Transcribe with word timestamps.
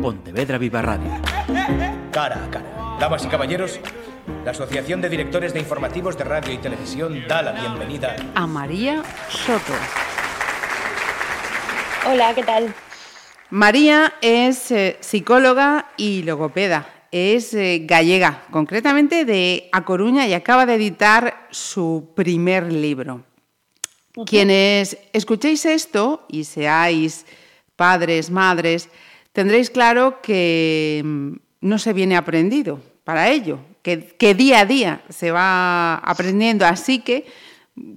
Pontevedra 0.00 0.56
Viva 0.56 0.80
Radio. 0.80 1.10
Cara 2.10 2.44
a 2.44 2.50
cara. 2.50 2.96
Damas 2.98 3.24
y 3.24 3.28
caballeros, 3.28 3.80
la 4.44 4.52
Asociación 4.52 5.00
de 5.00 5.10
Directores 5.10 5.52
de 5.52 5.60
Informativos 5.60 6.16
de 6.16 6.24
Radio 6.24 6.52
y 6.54 6.58
Televisión 6.58 7.24
da 7.28 7.42
la 7.42 7.52
bienvenida 7.52 8.16
a 8.34 8.46
María 8.46 9.02
Soto. 9.28 9.74
Hola, 12.08 12.34
¿qué 12.34 12.42
tal? 12.42 12.74
María 13.50 14.14
es 14.22 14.70
eh, 14.70 14.96
psicóloga 15.00 15.90
y 15.96 16.22
logopeda. 16.22 16.86
Es 17.10 17.52
eh, 17.52 17.82
gallega, 17.84 18.44
concretamente 18.50 19.24
de 19.24 19.68
A 19.72 19.84
Coruña, 19.84 20.26
y 20.26 20.32
acaba 20.32 20.64
de 20.64 20.76
editar 20.76 21.46
su 21.50 22.12
primer 22.14 22.72
libro. 22.72 23.24
Quienes 24.26 24.96
escuchéis 25.12 25.66
esto 25.66 26.24
y 26.28 26.44
seáis 26.44 27.26
padres, 27.76 28.30
madres, 28.30 28.88
tendréis 29.32 29.70
claro 29.70 30.20
que 30.22 31.02
mm, 31.04 31.32
no 31.60 31.78
se 31.78 31.92
viene 31.92 32.16
aprendido 32.16 32.80
para 33.04 33.30
ello, 33.30 33.58
que, 33.82 34.34
día 34.34 34.60
a 34.60 34.66
día 34.66 35.02
se 35.08 35.30
va 35.30 35.96
aprendiendo. 35.96 36.66
Así 36.66 37.00
que 37.00 37.26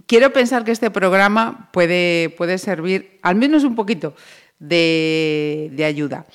quiero 0.06 0.32
pensar 0.32 0.64
que 0.64 0.72
este 0.72 0.92
programa 0.92 1.70
puede, 1.72 2.34
puede 2.38 2.58
servir 2.58 3.20
al 3.22 3.36
menos 3.36 3.64
un 3.64 3.76
poquito 3.76 4.16
de, 4.60 5.84
ayuda. 5.86 6.26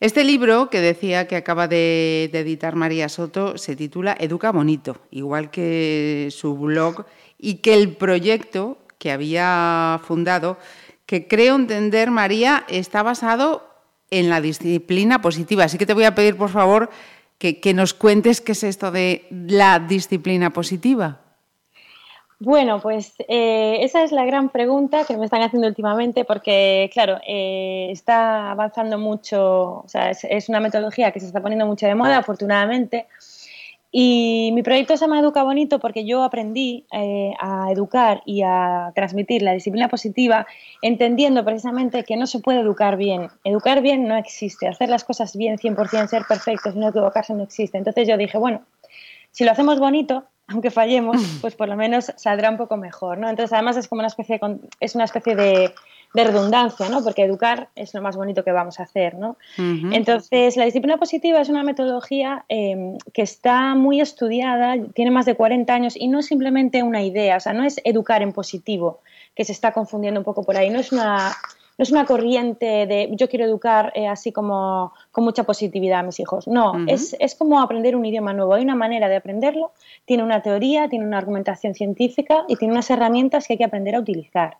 Este 0.00 0.24
libro 0.24 0.68
que 0.70 0.80
decía 0.80 1.26
que 1.26 1.36
acaba 1.36 1.66
de, 1.66 2.28
de, 2.32 2.40
editar 2.40 2.76
María 2.76 3.08
Soto 3.08 3.56
se 3.56 3.74
titula 3.74 4.16
Educa 4.18 4.52
Bonito, 4.52 4.98
igual 5.10 5.50
que 5.50 6.28
su 6.30 6.56
blog 6.56 7.06
y 7.38 7.56
que 7.56 7.74
el 7.74 7.96
proyecto 7.96 8.78
que 8.98 9.10
había 9.10 10.00
fundado, 10.04 10.58
que 11.06 11.26
creo 11.26 11.56
entender, 11.56 12.10
María, 12.10 12.64
está 12.68 13.02
basado 13.02 13.73
en 14.14 14.30
la 14.30 14.40
disciplina 14.40 15.20
positiva. 15.20 15.64
Así 15.64 15.76
que 15.76 15.86
te 15.86 15.94
voy 15.94 16.04
a 16.04 16.14
pedir, 16.14 16.36
por 16.36 16.50
favor, 16.50 16.90
que, 17.38 17.74
nos 17.74 17.94
cuentes 17.94 18.40
qué 18.40 18.52
es 18.52 18.62
esto 18.62 18.90
de 18.90 19.26
la 19.30 19.78
disciplina 19.78 20.50
positiva. 20.50 21.20
Bueno, 22.38 22.80
pues 22.80 23.14
eh, 23.28 23.78
esa 23.80 24.02
es 24.02 24.12
la 24.12 24.24
gran 24.24 24.48
pregunta 24.50 25.04
que 25.04 25.16
me 25.16 25.24
están 25.24 25.42
haciendo 25.42 25.68
últimamente 25.68 26.24
porque, 26.24 26.90
claro, 26.92 27.18
eh, 27.26 27.88
está 27.90 28.50
avanzando 28.50 28.98
mucho, 28.98 29.82
o 29.84 29.88
sea, 29.88 30.10
es, 30.10 30.48
una 30.48 30.60
metodología 30.60 31.10
que 31.10 31.20
se 31.20 31.26
está 31.26 31.40
poniendo 31.40 31.66
mucho 31.66 31.86
de 31.86 31.94
moda, 31.94 32.18
afortunadamente, 32.18 33.06
y 33.96 34.50
mi 34.52 34.64
proyecto 34.64 34.96
se 34.96 35.04
llama 35.04 35.20
Educa 35.20 35.44
Bonito 35.44 35.78
porque 35.78 36.04
yo 36.04 36.24
aprendí 36.24 36.84
eh, 36.90 37.32
a 37.38 37.70
educar 37.70 38.22
y 38.26 38.42
a 38.42 38.90
transmitir 38.92 39.40
la 39.42 39.52
disciplina 39.52 39.86
positiva 39.86 40.48
entendiendo 40.82 41.44
precisamente 41.44 42.02
que 42.02 42.16
no 42.16 42.26
se 42.26 42.40
puede 42.40 42.58
educar 42.58 42.96
bien. 42.96 43.28
Educar 43.44 43.82
bien 43.82 44.08
no 44.08 44.16
existe, 44.16 44.66
hacer 44.66 44.88
las 44.88 45.04
cosas 45.04 45.36
bien 45.36 45.58
100%, 45.58 46.08
ser 46.08 46.24
perfectos 46.28 46.74
y 46.74 46.80
no 46.80 46.88
equivocarse 46.88 47.34
no 47.34 47.44
existe. 47.44 47.78
Entonces 47.78 48.08
yo 48.08 48.16
dije, 48.16 48.36
bueno, 48.36 48.62
si 49.30 49.44
lo 49.44 49.52
hacemos 49.52 49.78
bonito, 49.78 50.24
aunque 50.48 50.72
fallemos, 50.72 51.16
pues 51.40 51.54
por 51.54 51.68
lo 51.68 51.76
menos 51.76 52.12
saldrá 52.16 52.50
un 52.50 52.56
poco 52.56 52.76
mejor, 52.76 53.18
¿no? 53.18 53.30
Entonces 53.30 53.52
además 53.52 53.76
es 53.76 53.86
como 53.86 54.00
una 54.00 54.08
especie 54.08 54.40
es 54.80 54.96
una 54.96 55.04
especie 55.04 55.36
de 55.36 55.72
de 56.14 56.22
redundancia, 56.22 56.88
¿no? 56.88 57.02
Porque 57.02 57.24
educar 57.24 57.68
es 57.74 57.92
lo 57.92 58.00
más 58.00 58.16
bonito 58.16 58.44
que 58.44 58.52
vamos 58.52 58.78
a 58.78 58.84
hacer, 58.84 59.16
¿no? 59.16 59.36
Entonces, 59.58 60.56
la 60.56 60.64
disciplina 60.64 60.96
positiva 60.96 61.40
es 61.40 61.48
una 61.48 61.64
metodología 61.64 62.44
em, 62.48 62.96
que 63.12 63.22
está 63.22 63.74
muy 63.74 64.00
estudiada, 64.00 64.76
tiene 64.94 65.10
más 65.10 65.26
de 65.26 65.34
40 65.34 65.74
años 65.74 65.94
y 65.96 66.06
no 66.06 66.20
es 66.20 66.26
simplemente 66.26 66.84
una 66.84 67.02
idea, 67.02 67.36
o 67.36 67.40
sea, 67.40 67.52
no 67.52 67.64
es 67.64 67.80
educar 67.82 68.22
en 68.22 68.32
positivo, 68.32 69.00
que 69.34 69.44
se 69.44 69.50
está 69.50 69.72
confundiendo 69.72 70.20
un 70.20 70.24
poco 70.24 70.44
por 70.44 70.56
ahí, 70.56 70.70
no 70.70 70.78
es 70.78 70.92
una, 70.92 71.32
no 71.78 71.82
es 71.82 71.90
una 71.90 72.04
corriente 72.04 72.86
de 72.86 73.08
yo 73.12 73.28
quiero 73.28 73.44
educar 73.44 73.92
eh, 73.96 74.06
así 74.06 74.30
como 74.30 74.92
con 75.10 75.24
mucha 75.24 75.42
positividad 75.42 75.98
a 75.98 76.02
mis 76.04 76.20
hijos. 76.20 76.46
No, 76.46 76.74
es, 76.86 77.16
es, 77.18 77.34
como 77.34 77.60
aprender 77.60 77.96
un 77.96 78.04
idioma 78.04 78.32
nuevo. 78.32 78.54
Hay 78.54 78.62
una 78.62 78.76
manera 78.76 79.08
de 79.08 79.16
aprenderlo, 79.16 79.72
tiene 80.04 80.22
una 80.22 80.42
teoría, 80.42 80.88
tiene 80.88 81.04
una 81.04 81.18
argumentación 81.18 81.74
científica 81.74 82.44
y 82.46 82.54
tiene 82.54 82.72
unas 82.72 82.88
herramientas 82.90 83.48
que 83.48 83.54
hay 83.54 83.58
que 83.58 83.64
aprender 83.64 83.96
a 83.96 84.00
utilizar. 84.00 84.58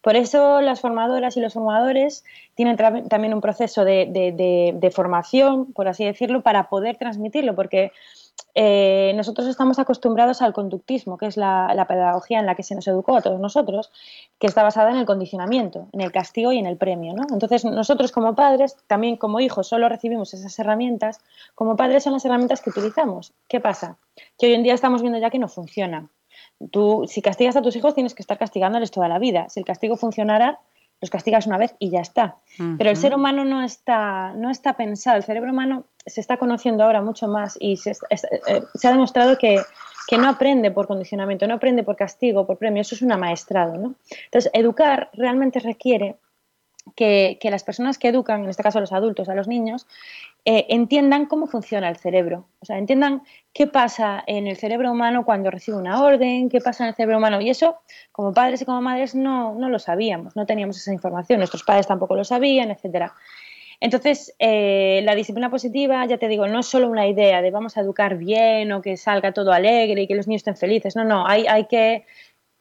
Por 0.00 0.16
eso 0.16 0.60
las 0.60 0.80
formadoras 0.80 1.36
y 1.36 1.40
los 1.40 1.54
formadores 1.54 2.24
tienen 2.54 2.76
también 2.76 3.34
un 3.34 3.40
proceso 3.40 3.84
de, 3.84 4.92
formación, 4.94 5.72
por 5.72 5.88
así 5.88 6.04
decirlo, 6.04 6.42
para 6.42 6.68
poder 6.68 6.96
transmitirlo, 6.96 7.54
porque 7.54 7.92
eh, 8.54 9.12
nosotros 9.16 9.48
estamos 9.48 9.78
acostumbrados 9.78 10.40
al 10.40 10.52
conductismo, 10.52 11.18
que 11.18 11.26
es 11.26 11.36
la, 11.36 11.84
pedagogía 11.88 12.38
en 12.38 12.46
la 12.46 12.54
que 12.54 12.62
se 12.62 12.74
nos 12.74 12.86
educó 12.86 13.16
a 13.16 13.22
todos 13.22 13.40
nosotros, 13.40 13.90
que 14.38 14.46
está 14.46 14.62
basada 14.62 14.90
en 14.90 14.96
el 14.96 15.06
condicionamiento, 15.06 15.88
en 15.92 16.00
el 16.00 16.12
castigo 16.12 16.52
y 16.52 16.58
en 16.58 16.66
el 16.66 16.76
premio. 16.76 17.14
Entonces, 17.32 17.64
nosotros 17.64 18.12
como 18.12 18.34
padres, 18.36 18.76
también 18.86 19.16
como 19.16 19.40
hijos, 19.40 19.66
solo 19.66 19.88
recibimos 19.88 20.32
esas 20.32 20.56
herramientas. 20.58 21.20
Como 21.54 21.76
padres 21.76 22.04
son 22.04 22.12
las 22.12 22.24
herramientas 22.24 22.60
que 22.60 22.70
utilizamos. 22.70 23.32
¿Qué 23.48 23.60
pasa? 23.60 23.96
Que 24.38 24.46
hoy 24.46 24.54
en 24.54 24.62
día 24.62 24.74
estamos 24.74 25.02
viendo 25.02 25.18
ya 25.18 25.30
que 25.30 25.38
no 25.38 25.48
funciona. 25.48 26.08
Tú, 26.70 27.04
si 27.06 27.22
castigas 27.22 27.56
a 27.56 27.62
tus 27.62 27.76
hijos, 27.76 27.94
tienes 27.94 28.14
que 28.14 28.22
estar 28.22 28.38
castigándoles 28.38 28.90
toda 28.90 29.08
la 29.08 29.18
vida. 29.18 29.48
Si 29.48 29.60
el 29.60 29.66
castigo 29.66 29.96
funcionara, 29.96 30.58
los 31.00 31.10
castigas 31.10 31.46
una 31.46 31.58
vez 31.58 31.76
y 31.78 31.90
ya 31.90 32.00
está. 32.00 32.36
Pero 32.76 32.90
el 32.90 32.96
ser 32.96 33.14
humano 33.14 33.44
no 33.44 33.62
está, 33.62 34.32
no 34.34 34.50
está 34.50 34.74
pensado. 34.74 35.16
El 35.16 35.22
cerebro 35.22 35.52
humano 35.52 35.84
se 36.04 36.20
está 36.20 36.36
conociendo 36.36 36.82
ahora 36.82 37.00
mucho 37.02 37.28
más 37.28 37.56
y 37.60 37.76
se, 37.76 37.92
eh, 37.92 38.62
ha 38.82 38.90
demostrado 38.90 39.38
que, 39.38 39.60
no 40.18 40.28
aprende 40.28 40.70
por 40.70 40.86
condicionamiento, 40.86 41.46
no 41.46 41.54
aprende 41.54 41.84
por 41.84 41.94
castigo, 41.94 42.46
por 42.46 42.56
premio. 42.56 42.80
Eso 42.80 42.94
es 42.94 43.02
un 43.02 43.12
amaestrado. 43.12 43.76
¿no? 43.76 43.94
Entonces, 44.24 44.50
educar 44.54 45.10
realmente 45.12 45.60
requiere 45.60 46.16
que, 46.94 47.38
las 47.44 47.64
personas 47.64 47.98
que 47.98 48.08
educan, 48.08 48.44
en 48.44 48.50
este 48.50 48.62
caso 48.62 48.78
a 48.78 48.80
los 48.80 48.92
adultos, 48.92 49.28
a 49.28 49.34
los 49.34 49.48
niños, 49.48 49.86
eh, 50.44 50.66
entiendan 50.70 51.26
cómo 51.26 51.46
funciona 51.46 51.88
el 51.88 51.96
cerebro. 51.96 52.46
O 52.60 52.64
sea, 52.64 52.78
entiendan 52.78 53.22
qué 53.52 53.66
pasa 53.66 54.22
en 54.26 54.46
el 54.46 54.56
cerebro 54.56 54.92
humano 54.92 55.24
cuando 55.24 55.50
recibe 55.50 55.76
una 55.76 56.02
orden, 56.02 56.48
qué 56.48 56.60
pasa 56.60 56.84
en 56.84 56.88
el 56.88 56.94
cerebro 56.94 57.18
humano. 57.18 57.40
Y 57.40 57.50
eso, 57.50 57.76
como 58.12 58.32
padres 58.32 58.62
y 58.62 58.64
como 58.64 58.80
madres, 58.80 59.14
no, 59.14 59.54
no 59.54 59.68
lo 59.68 59.78
sabíamos, 59.78 60.36
no 60.36 60.46
teníamos 60.46 60.76
esa 60.76 60.92
información. 60.92 61.38
Nuestros 61.38 61.62
padres 61.62 61.86
tampoco 61.86 62.16
lo 62.16 62.24
sabían, 62.24 62.70
etcétera. 62.70 63.14
Entonces, 63.80 64.34
eh, 64.38 65.02
la 65.04 65.14
disciplina 65.14 65.50
positiva, 65.50 66.04
ya 66.06 66.18
te 66.18 66.26
digo, 66.26 66.48
no 66.48 66.60
es 66.60 66.66
solo 66.66 66.88
una 66.88 67.06
idea 67.06 67.42
de 67.42 67.50
vamos 67.50 67.76
a 67.76 67.80
educar 67.80 68.16
bien 68.16 68.72
o 68.72 68.82
que 68.82 68.96
salga 68.96 69.32
todo 69.32 69.52
alegre 69.52 70.02
y 70.02 70.06
que 70.08 70.16
los 70.16 70.26
niños 70.26 70.40
estén 70.40 70.56
felices. 70.56 70.96
No, 70.96 71.04
no, 71.04 71.26
hay, 71.26 71.46
hay 71.46 71.66
que 71.66 72.04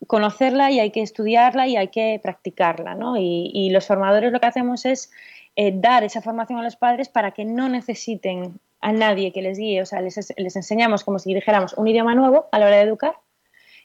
conocerla 0.06 0.70
y 0.72 0.80
hay 0.80 0.92
que 0.92 1.02
estudiarla 1.02 1.68
y 1.68 1.76
hay 1.76 1.88
que 1.88 2.20
practicarla, 2.22 2.94
¿no? 2.96 3.16
Y, 3.18 3.70
los 3.72 3.88
formadores 3.88 4.32
lo 4.32 4.40
que 4.40 4.46
hacemos 4.46 4.86
es 4.86 5.12
eh, 5.56 5.72
dar 5.74 6.04
esa 6.04 6.22
formación 6.22 6.60
a 6.60 6.64
los 6.64 6.76
padres 6.76 7.10
para 7.10 7.32
que 7.32 7.46
no 7.46 7.68
necesiten 7.68 8.60
a 8.80 8.92
nadie 8.92 9.34
que 9.34 9.42
les 9.42 9.58
guíe, 9.58 9.82
o 9.82 9.86
sea, 9.86 10.02
les, 10.02 10.18
enseñamos 10.38 11.04
como 11.04 11.18
si 11.18 11.34
dijéramos 11.34 11.74
un 11.74 11.88
idioma 11.88 12.14
nuevo 12.14 12.48
a 12.52 12.60
la 12.60 12.68
hora 12.68 12.78
de 12.78 12.84
educar. 12.84 13.16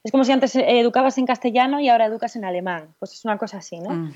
Es 0.05 0.11
como 0.11 0.25
si 0.25 0.33
antes 0.33 0.57
educabas 0.57 1.17
en 1.19 1.27
castellano 1.27 1.79
y 1.79 1.89
ahora 1.89 2.07
educas 2.07 2.35
en 2.35 2.45
alemán, 2.45 2.89
pues 2.99 3.13
es 3.13 3.25
una 3.25 3.39
cosa 3.39 3.59
así, 3.59 3.79
¿no? 3.79 4.11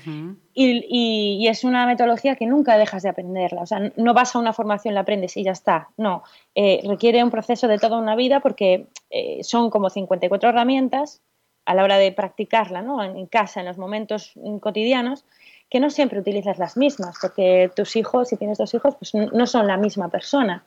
y, 0.53 1.47
es 1.47 1.63
una 1.63 1.85
metodología 1.85 2.35
que 2.35 2.45
nunca 2.45 2.77
dejas 2.77 3.03
de 3.03 3.09
aprenderla, 3.09 3.61
o 3.61 3.65
sea, 3.65 3.79
no 3.95 4.13
vas 4.13 4.35
a 4.35 4.39
una 4.39 4.51
formación, 4.51 4.95
la 4.95 5.01
aprendes 5.01 5.37
y 5.37 5.45
ya 5.45 5.51
está, 5.51 5.89
no, 5.95 6.23
eh, 6.55 6.81
requiere 6.85 7.23
un 7.23 7.31
proceso 7.31 7.69
de 7.69 7.79
toda 7.79 7.97
una 7.99 8.17
vida 8.17 8.41
porque 8.41 8.87
eh, 9.09 9.41
son 9.43 9.69
como 9.69 9.89
54 9.89 10.49
herramientas 10.49 11.21
a 11.67 11.75
la 11.75 11.83
hora 11.83 11.97
de 11.97 12.13
practicarla 12.13 12.81
¿no? 12.81 13.03
en 13.03 13.25
casa, 13.25 13.59
en 13.59 13.65
los 13.65 13.77
momentos 13.77 14.31
cotidianos, 14.61 15.25
que 15.69 15.81
no 15.81 15.89
siempre 15.89 16.17
utilizas 16.19 16.57
las 16.57 16.77
mismas, 16.77 17.17
porque 17.21 17.69
tus 17.75 17.97
hijos, 17.97 18.29
si 18.29 18.37
tienes 18.37 18.57
dos 18.57 18.73
hijos, 18.73 18.95
pues 18.95 19.13
no 19.13 19.45
son 19.45 19.67
la 19.67 19.75
misma 19.75 20.07
persona. 20.07 20.63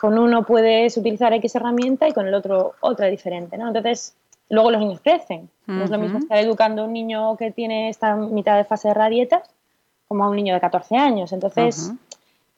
Con 0.00 0.16
uno 0.16 0.46
puedes 0.46 0.96
utilizar 0.96 1.32
X 1.32 1.56
herramienta 1.56 2.06
y 2.08 2.12
con 2.12 2.28
el 2.28 2.34
otro 2.34 2.74
otra 2.80 3.08
diferente, 3.08 3.58
¿no? 3.58 3.66
Entonces, 3.66 4.14
luego 4.48 4.70
los 4.70 4.80
niños 4.80 5.00
crecen. 5.00 5.50
No 5.66 5.82
es 5.82 5.90
lo 5.90 5.98
mismo 5.98 6.18
estar 6.18 6.38
educando 6.38 6.82
a 6.82 6.84
un 6.84 6.92
niño 6.92 7.36
que 7.36 7.50
tiene 7.50 7.88
esta 7.88 8.14
mitad 8.14 8.56
de 8.56 8.64
fase 8.64 8.88
de 8.88 8.94
radietas 8.94 9.50
como 10.06 10.22
a 10.22 10.28
un 10.28 10.36
niño 10.36 10.54
de 10.54 10.60
14 10.60 10.96
años. 10.96 11.32
Entonces, 11.32 11.92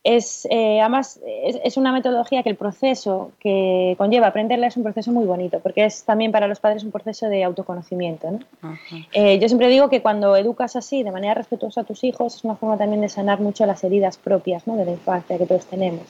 es, 0.07 0.47
eh, 0.51 0.81
además, 0.81 1.21
es, 1.25 1.77
una 1.77 1.93
metodología 1.93 2.45
que 2.45 2.51
el 2.51 2.55
proceso 2.55 3.33
que 3.41 3.97
conlleva 3.99 4.29
aprenderla 4.29 4.69
es 4.69 4.77
un 4.77 4.85
proceso 4.85 5.11
muy 5.11 5.25
bonito, 5.25 5.59
porque 5.59 5.85
es 5.85 6.05
también 6.05 6.31
para 6.31 6.47
los 6.47 6.61
padres 6.61 6.85
un 6.85 6.93
proceso 6.93 7.29
de 7.29 7.43
autoconocimiento. 7.43 8.39
Eh, 9.13 9.41
yo 9.41 9.49
siempre 9.49 9.69
digo 9.69 9.89
que 9.89 10.03
cuando 10.03 10.37
educas 10.37 10.77
así, 10.77 11.03
de 11.03 11.11
manera 11.11 11.35
respetuosa 11.35 11.81
a 11.81 11.85
tus 11.85 12.05
hijos, 12.05 12.37
es 12.37 12.45
una 12.45 12.55
forma 12.55 12.79
también 12.79 13.01
de 13.01 13.09
sanar 13.09 13.41
mucho 13.41 13.67
las 13.67 13.83
heridas 13.83 14.17
propias 14.17 14.65
de 14.65 14.85
la 14.85 14.93
infancia 14.93 15.39
que 15.39 15.47
todos 15.47 15.67
tenemos. 15.67 16.05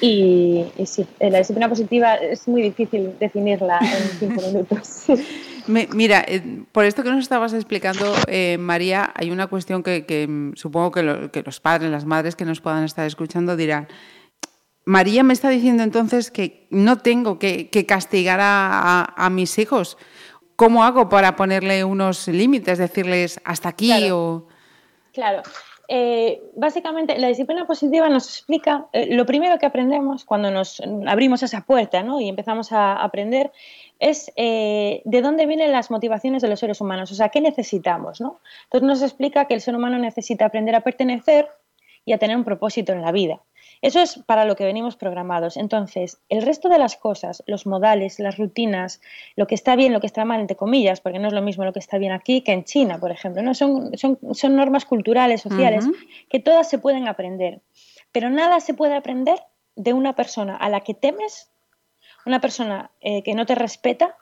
Y, 0.00 0.64
y, 0.76 0.86
sí, 0.86 1.06
la 1.20 1.38
disciplina 1.38 1.68
positiva 1.68 2.14
es 2.14 2.48
muy 2.48 2.62
difícil 2.62 3.12
definirla 3.20 3.78
en 3.78 4.18
cinco 4.18 4.42
minutos 4.42 5.06
mira, 5.66 6.24
eh, 6.26 6.64
por 6.72 6.84
esto 6.84 7.02
que 7.02 7.10
nos 7.10 7.20
estabas 7.20 7.52
explicando, 7.52 8.14
eh, 8.26 8.58
María, 8.58 9.12
hay 9.14 9.30
una 9.30 9.46
cuestión 9.46 9.82
que, 9.82 10.26
mm, 10.28 10.56
supongo 10.56 10.92
que, 10.92 11.42
los 11.44 11.60
padres, 11.60 11.90
las 11.90 12.04
madres 12.04 12.36
que 12.36 12.44
nos 12.44 12.60
puedan 12.60 12.84
estar 12.84 13.06
escuchando 13.06 13.56
dirán, 13.56 13.88
María 14.84 15.22
me 15.22 15.32
está 15.32 15.48
diciendo 15.48 15.82
entonces 15.82 16.30
que 16.30 16.66
no 16.70 16.98
tengo 16.98 17.38
que, 17.38 17.70
castigar 17.88 18.40
a, 18.42 19.28
mis 19.30 19.58
hijos. 19.58 19.96
¿Cómo 20.56 20.84
hago 20.84 21.08
para 21.08 21.36
ponerle 21.36 21.82
unos 21.84 22.28
límites, 22.28 22.78
decirles 22.78 23.40
hasta 23.44 23.70
aquí 23.70 23.86
claro. 23.86 24.46
Claro. 25.12 25.42
Eh, 25.88 26.42
básicamente 26.56 27.18
la 27.18 27.28
disciplina 27.28 27.66
positiva 27.66 28.08
nos 28.08 28.26
explica 28.26 28.86
eh, 28.92 29.14
lo 29.14 29.26
primero 29.26 29.58
que 29.58 29.66
aprendemos 29.66 30.24
cuando 30.24 30.50
nos 30.50 30.80
abrimos 31.06 31.42
esa 31.42 31.62
puerta 31.66 32.02
¿no? 32.02 32.20
y 32.20 32.28
empezamos 32.28 32.72
a 32.72 32.94
aprender 32.94 33.52
es 33.98 34.32
eh, 34.36 35.02
de 35.04 35.22
dónde 35.22 35.46
vienen 35.46 35.72
las 35.72 35.90
motivaciones 35.90 36.42
de 36.42 36.48
los 36.48 36.60
seres 36.60 36.80
humanos, 36.80 37.12
o 37.12 37.14
sea, 37.14 37.28
qué 37.28 37.40
necesitamos. 37.40 38.20
¿no? 38.20 38.40
Entonces 38.64 38.86
nos 38.86 39.02
explica 39.02 39.44
que 39.46 39.54
el 39.54 39.60
ser 39.60 39.76
humano 39.76 39.98
necesita 39.98 40.46
aprender 40.46 40.74
a 40.74 40.80
pertenecer 40.80 41.48
y 42.04 42.12
a 42.12 42.18
tener 42.18 42.36
un 42.36 42.44
propósito 42.44 42.92
en 42.92 43.02
la 43.02 43.12
vida. 43.12 43.40
Eso 43.82 44.00
es 44.00 44.18
para 44.26 44.44
lo 44.44 44.56
que 44.56 44.64
venimos 44.64 44.96
programados. 44.96 45.56
Entonces, 45.56 46.18
el 46.28 46.42
resto 46.42 46.68
de 46.68 46.78
las 46.78 46.96
cosas, 46.96 47.42
los 47.46 47.66
modales, 47.66 48.18
las 48.18 48.38
rutinas, 48.38 49.00
lo 49.36 49.46
que 49.46 49.54
está 49.54 49.76
bien, 49.76 49.92
lo 49.92 50.00
que 50.00 50.06
está 50.06 50.24
mal, 50.24 50.40
entre 50.40 50.56
comillas, 50.56 51.00
porque 51.00 51.18
no 51.18 51.28
es 51.28 51.34
lo 51.34 51.42
mismo 51.42 51.64
lo 51.64 51.72
que 51.72 51.80
está 51.80 51.98
bien 51.98 52.12
aquí 52.12 52.40
que 52.40 52.52
en 52.52 52.64
China, 52.64 52.98
por 52.98 53.10
ejemplo, 53.10 53.42
¿no? 53.42 53.54
son, 53.54 53.92
son, 53.96 54.56
normas 54.56 54.84
culturales, 54.84 55.42
sociales, 55.42 55.84
que 56.30 56.40
todas 56.40 56.68
se 56.68 56.78
pueden 56.78 57.08
aprender. 57.08 57.60
Pero 58.12 58.30
nada 58.30 58.60
se 58.60 58.74
puede 58.74 58.94
aprender 58.94 59.38
de 59.76 59.92
una 59.92 60.14
persona 60.14 60.56
a 60.56 60.68
la 60.68 60.80
que 60.80 60.94
temes, 60.94 61.50
una 62.24 62.40
persona 62.40 62.90
eh, 63.00 63.22
que 63.22 63.34
no 63.34 63.44
te 63.44 63.54
respeta 63.54 64.16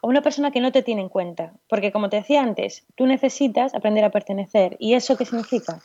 o 0.00 0.08
una 0.08 0.22
persona 0.22 0.50
que 0.50 0.60
no 0.60 0.72
te 0.72 0.82
tiene 0.82 1.02
en 1.02 1.08
cuenta. 1.08 1.52
Porque 1.68 1.92
como 1.92 2.08
te 2.08 2.16
decía 2.16 2.42
antes, 2.42 2.84
tú 2.96 3.06
necesitas 3.06 3.74
aprender 3.74 4.04
a 4.04 4.10
pertenecer. 4.10 4.76
¿Y 4.78 4.94
eso 4.94 5.16
qué 5.16 5.24
significa? 5.24 5.80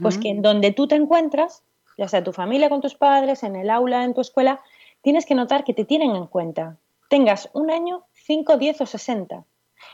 Pues 0.00 0.18
que 0.18 0.28
en 0.28 0.42
donde 0.42 0.72
tú 0.72 0.86
te 0.86 0.94
encuentras, 0.94 1.62
ya 2.02 2.08
sea 2.08 2.24
tu 2.24 2.32
familia 2.32 2.68
con 2.68 2.80
tus 2.80 2.96
padres, 2.96 3.44
en 3.44 3.54
el 3.54 3.70
aula, 3.70 4.02
en 4.02 4.12
tu 4.12 4.20
escuela, 4.20 4.60
tienes 5.02 5.24
que 5.24 5.36
notar 5.36 5.62
que 5.62 5.72
te 5.72 5.84
tienen 5.84 6.16
en 6.16 6.26
cuenta. 6.26 6.76
Tengas 7.08 7.48
un 7.52 7.70
año, 7.70 8.02
5, 8.26 8.56
10 8.56 8.80
o 8.80 8.86
60. 8.86 9.44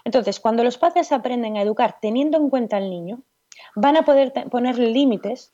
Entonces, 0.05 0.41
cuando 0.41 0.65
los 0.65 0.79
padres 0.79 1.13
aprenden 1.13 1.59
a 1.59 1.63
educar 1.63 1.99
teniendo 2.01 2.39
en 2.39 2.49
cuenta 2.49 2.79
al 2.79 2.89
niño, 2.89 3.21
van 3.75 3.99
a 3.99 4.07
poder 4.07 4.33
ponerle 4.51 4.91
límites 4.91 5.53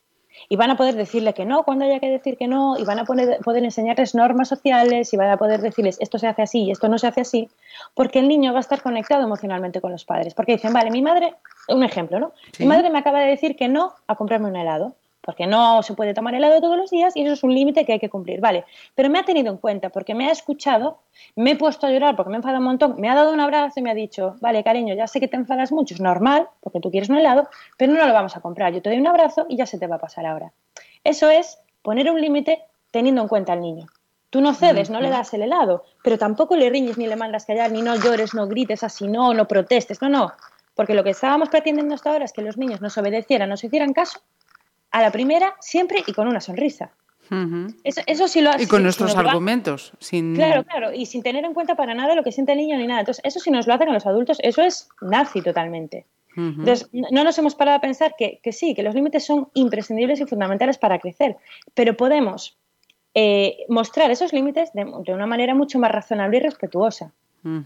y 0.49 0.55
van 0.55 0.71
a 0.71 0.77
poder 0.77 0.95
decirle 0.95 1.35
que 1.35 1.45
no 1.45 1.65
cuando 1.65 1.87
haya 1.87 1.99
que 1.99 2.09
decir 2.09 2.37
que 2.37 2.47
no, 2.47 2.79
y 2.79 2.85
van 2.85 3.01
a 3.01 3.05
poder, 3.05 3.41
poder 3.41 3.65
enseñarles 3.65 4.15
normas 4.15 4.47
sociales 4.47 5.13
y 5.13 5.17
van 5.17 5.31
a 5.31 5.37
poder 5.37 5.61
decirles 5.61 5.97
esto 6.01 6.19
se 6.19 6.29
hace 6.29 6.43
así 6.43 6.63
y 6.65 6.71
esto 6.71 6.89
no 6.89 6.99
se 6.99 7.09
hace 7.09 7.23
así, 7.23 7.49
porque 7.95 8.21
el 8.21 8.29
niño 8.29 8.53
va 8.53 8.59
a 8.59 8.61
estar 8.61 8.81
conectado 8.81 9.25
emocionalmente 9.25 9.81
con 9.81 9.91
los 9.91 10.05
padres. 10.05 10.35
Porque 10.35 10.53
dicen, 10.53 10.73
vale, 10.73 10.93
mi 10.93 11.03
madre, 11.03 11.35
un 11.69 11.83
ejemplo, 11.83 12.21
¿no? 12.21 12.33
Mi 12.61 12.67
madre 12.67 12.91
me 12.91 12.99
acaba 13.01 13.19
de 13.19 13.31
decir 13.31 13.57
que 13.57 13.67
no 13.67 13.93
a 14.07 14.15
comprarme 14.15 14.47
un 14.47 14.55
helado 14.55 14.95
porque 15.25 15.47
no 15.47 15.83
se 15.83 15.95
puede 15.95 16.13
tomar 16.13 16.35
helado 16.35 16.61
todos 16.61 16.77
los 16.77 16.91
días 16.91 17.17
y 17.17 17.23
eso 17.23 17.33
es 17.33 17.43
un 17.43 17.55
límite 17.55 17.85
que 17.87 17.95
hay 17.95 17.99
que 17.99 18.11
cumplir, 18.11 18.41
vale. 18.41 18.65
Pero 18.95 19.09
me 19.09 19.19
ha 19.19 19.25
tenido 19.25 19.51
en 19.51 19.57
cuenta 19.57 19.89
porque 19.89 20.15
me 20.15 20.29
ha 20.29 20.33
escuchado, 20.33 20.99
me 21.35 21.53
he 21.53 21.57
puesto 21.57 21.87
a 21.87 21.91
llorar 21.91 22.15
porque 22.15 22.31
me 22.31 22.37
he 22.37 22.39
enfadado 22.39 22.59
un 22.59 22.67
montón, 22.67 22.97
me 22.99 23.09
ha 23.09 23.15
dado 23.15 23.33
un 23.33 23.41
abrazo 23.41 23.81
y 23.81 23.83
me 23.83 23.91
ha 23.91 23.95
dicho, 23.95 24.37
vale, 24.41 24.63
cariño, 24.63 24.95
ya 24.95 25.07
sé 25.07 25.21
que 25.21 25.29
te 25.29 25.37
enfadas 25.37 25.73
mucho, 25.73 25.95
es 25.95 26.01
normal 26.01 26.49
porque 26.61 26.81
tú 26.81 26.91
quieres 26.91 27.09
un 27.09 27.17
helado, 27.17 27.49
pero 27.79 27.93
no 27.93 28.07
lo 28.07 28.13
vamos 28.13 28.37
a 28.37 28.41
comprar, 28.41 28.73
yo 28.73 28.83
te 28.83 28.91
doy 28.91 28.99
un 28.99 29.07
abrazo 29.07 29.47
y 29.49 29.57
ya 29.57 29.67
se 29.67 29.79
te 29.79 29.87
va 29.87 29.97
a 29.97 30.01
pasar 30.01 30.27
ahora. 30.27 30.53
Eso 31.03 31.31
es 31.31 31.59
poner 31.81 32.11
un 32.11 32.21
límite 32.21 32.63
teniendo 32.91 33.23
en 33.23 33.29
cuenta 33.29 33.55
al 33.55 33.61
niño. 33.61 33.87
Tú 34.29 34.41
no 34.41 34.53
cedes, 34.53 34.91
no 34.91 35.01
le 35.01 35.11
das 35.11 35.33
el 35.33 35.43
helado, 35.43 35.85
pero 36.03 36.19
tampoco 36.19 36.57
le 36.57 36.69
riñes 36.69 36.99
ni 36.99 37.07
le 37.07 37.17
mandas 37.17 37.47
callar, 37.47 37.71
ni 37.71 37.83
no 37.83 37.95
llores, 37.95 38.35
no 38.35 38.47
grites 38.49 38.83
así, 38.83 39.07
no, 39.07 39.33
no 39.33 39.47
protestes, 39.47 40.03
no, 40.03 40.09
no. 40.09 40.33
Porque 40.75 40.95
lo 40.95 41.05
que 41.05 41.11
estábamos 41.11 41.51
pretendiendo 41.51 41.95
hasta 41.95 42.11
ahora 42.11 42.25
es 42.25 42.33
que 42.33 42.43
los 42.43 42.57
niños 42.59 42.81
nos 42.81 42.99
obedecieran, 42.99 43.49
nos 43.49 43.63
hicieran 43.63 43.93
caso 43.93 44.19
a 44.95 45.03
la 45.03 45.11
primera 45.11 45.55
siempre 45.61 46.05
y 46.07 46.13
con 46.13 46.29
una 46.29 46.41
sonrisa. 46.41 46.93
eso, 47.83 48.29
sí 48.29 48.41
lo 48.41 48.51
Y 48.61 48.67
con 48.69 48.85
nuestros 48.85 49.17
argumentos. 49.17 49.93
Sin... 49.99 50.37
Claro, 50.37 50.63
claro, 50.63 50.93
y 50.93 51.07
sin 51.07 51.25
tener 51.25 51.45
en 51.45 51.53
cuenta 51.53 51.75
para 51.75 51.95
nada 51.95 52.15
lo 52.15 52.23
que 52.23 52.31
siente 52.31 52.53
el 52.53 52.59
niño 52.59 52.79
ni 52.79 52.87
nada. 52.87 53.01
Entonces, 53.01 53.21
eso 53.25 53.41
sí 53.41 53.51
nos 53.51 53.67
lo 53.67 53.75
hacen 53.75 53.89
a 53.89 53.93
los 53.93 54.07
adultos, 54.07 54.39
eso 54.43 54.63
es 54.63 54.89
nazi 55.01 55.43
totalmente. 55.43 56.07
Entonces, 56.37 56.89
no 56.93 57.23
nos 57.23 57.39
hemos 57.39 57.55
parado 57.55 57.79
a 57.79 57.81
pensar 57.81 58.15
que, 58.17 58.41
sí, 58.53 58.75
que 58.75 58.83
los 58.85 58.95
límites 58.95 59.25
son 59.25 59.49
imprescindibles 59.55 60.21
y 60.21 60.27
fundamentales 60.27 60.79
para 60.79 60.99
crecer, 60.99 61.37
pero 61.75 61.97
podemos 61.97 62.57
eh, 63.15 63.59
mostrar 63.69 64.11
esos 64.11 64.33
límites 64.33 64.73
de, 64.73 64.85
una 65.13 65.27
manera 65.27 65.55
mucho 65.55 65.79
más 65.79 65.91
razonable 65.91 66.39
y 66.39 66.41
respetuosa. 66.41 67.13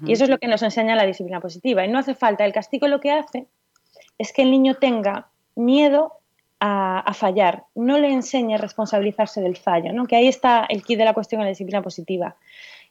Y 0.05 0.13
eso 0.13 0.25
es 0.25 0.31
lo 0.31 0.39
que 0.39 0.49
nos 0.49 0.63
enseña 0.63 0.97
la 0.97 1.07
disciplina 1.07 1.41
positiva. 1.41 1.85
Y 1.85 1.89
no 1.89 1.99
hace 1.99 2.15
falta, 2.15 2.45
el 2.45 2.53
castigo 2.53 2.89
lo 2.89 3.01
que 3.01 3.13
hace 3.13 3.47
es 4.19 4.33
que 4.33 4.43
el 4.43 4.51
niño 4.51 4.75
tenga 4.75 5.29
miedo 5.55 6.18
a, 6.61 7.13
fallar, 7.15 7.65
no 7.75 7.99
le 7.99 8.13
enseñe 8.13 8.55
a 8.55 8.59
responsabilizarse 8.59 9.41
del 9.41 9.57
fallo, 9.57 9.93
¿no? 9.93 10.07
que 10.07 10.17
ahí 10.17 10.29
está 10.29 10.67
el 10.69 10.83
kit 10.83 10.99
de 10.99 11.05
la 11.05 11.15
cuestión 11.15 11.41
en 11.41 11.47
la 11.47 11.51
disciplina 11.51 11.83
positiva. 11.83 12.37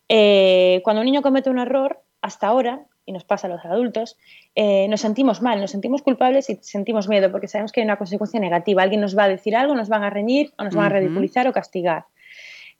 Eh, 0.09 0.81
cuando 0.83 1.01
un 1.01 1.05
niño 1.05 1.21
comete 1.21 1.49
un 1.49 1.59
error, 1.59 2.01
hasta 2.21 2.47
ahora, 2.47 2.85
y 3.05 3.13
nos 3.13 3.23
pasa 3.23 3.47
a 3.47 3.49
los 3.49 3.63
adultos, 3.63 4.17
eh, 4.55 4.87
nos 4.89 5.01
sentimos 5.01 5.41
mal, 5.41 5.61
nos 5.61 5.71
sentimos 5.71 6.01
culpables 6.01 6.49
y 6.49 6.59
sentimos 6.61 7.07
miedo 7.07 7.31
porque 7.31 7.47
sabemos 7.47 7.71
que 7.71 7.79
hay 7.79 7.85
una 7.85 7.97
consecuencia 7.97 8.39
negativa. 8.39 8.83
Alguien 8.83 8.99
nos 9.01 9.17
va 9.17 9.23
a 9.23 9.29
decir 9.29 9.55
algo, 9.55 9.73
nos 9.75 9.87
van 9.87 10.03
a 10.03 10.09
reñir 10.09 10.53
o 10.57 10.63
nos 10.63 10.75
van 10.75 10.87
a 10.87 10.89
ridiculizar 10.89 11.47
o 11.47 11.53
castigar. 11.53 12.05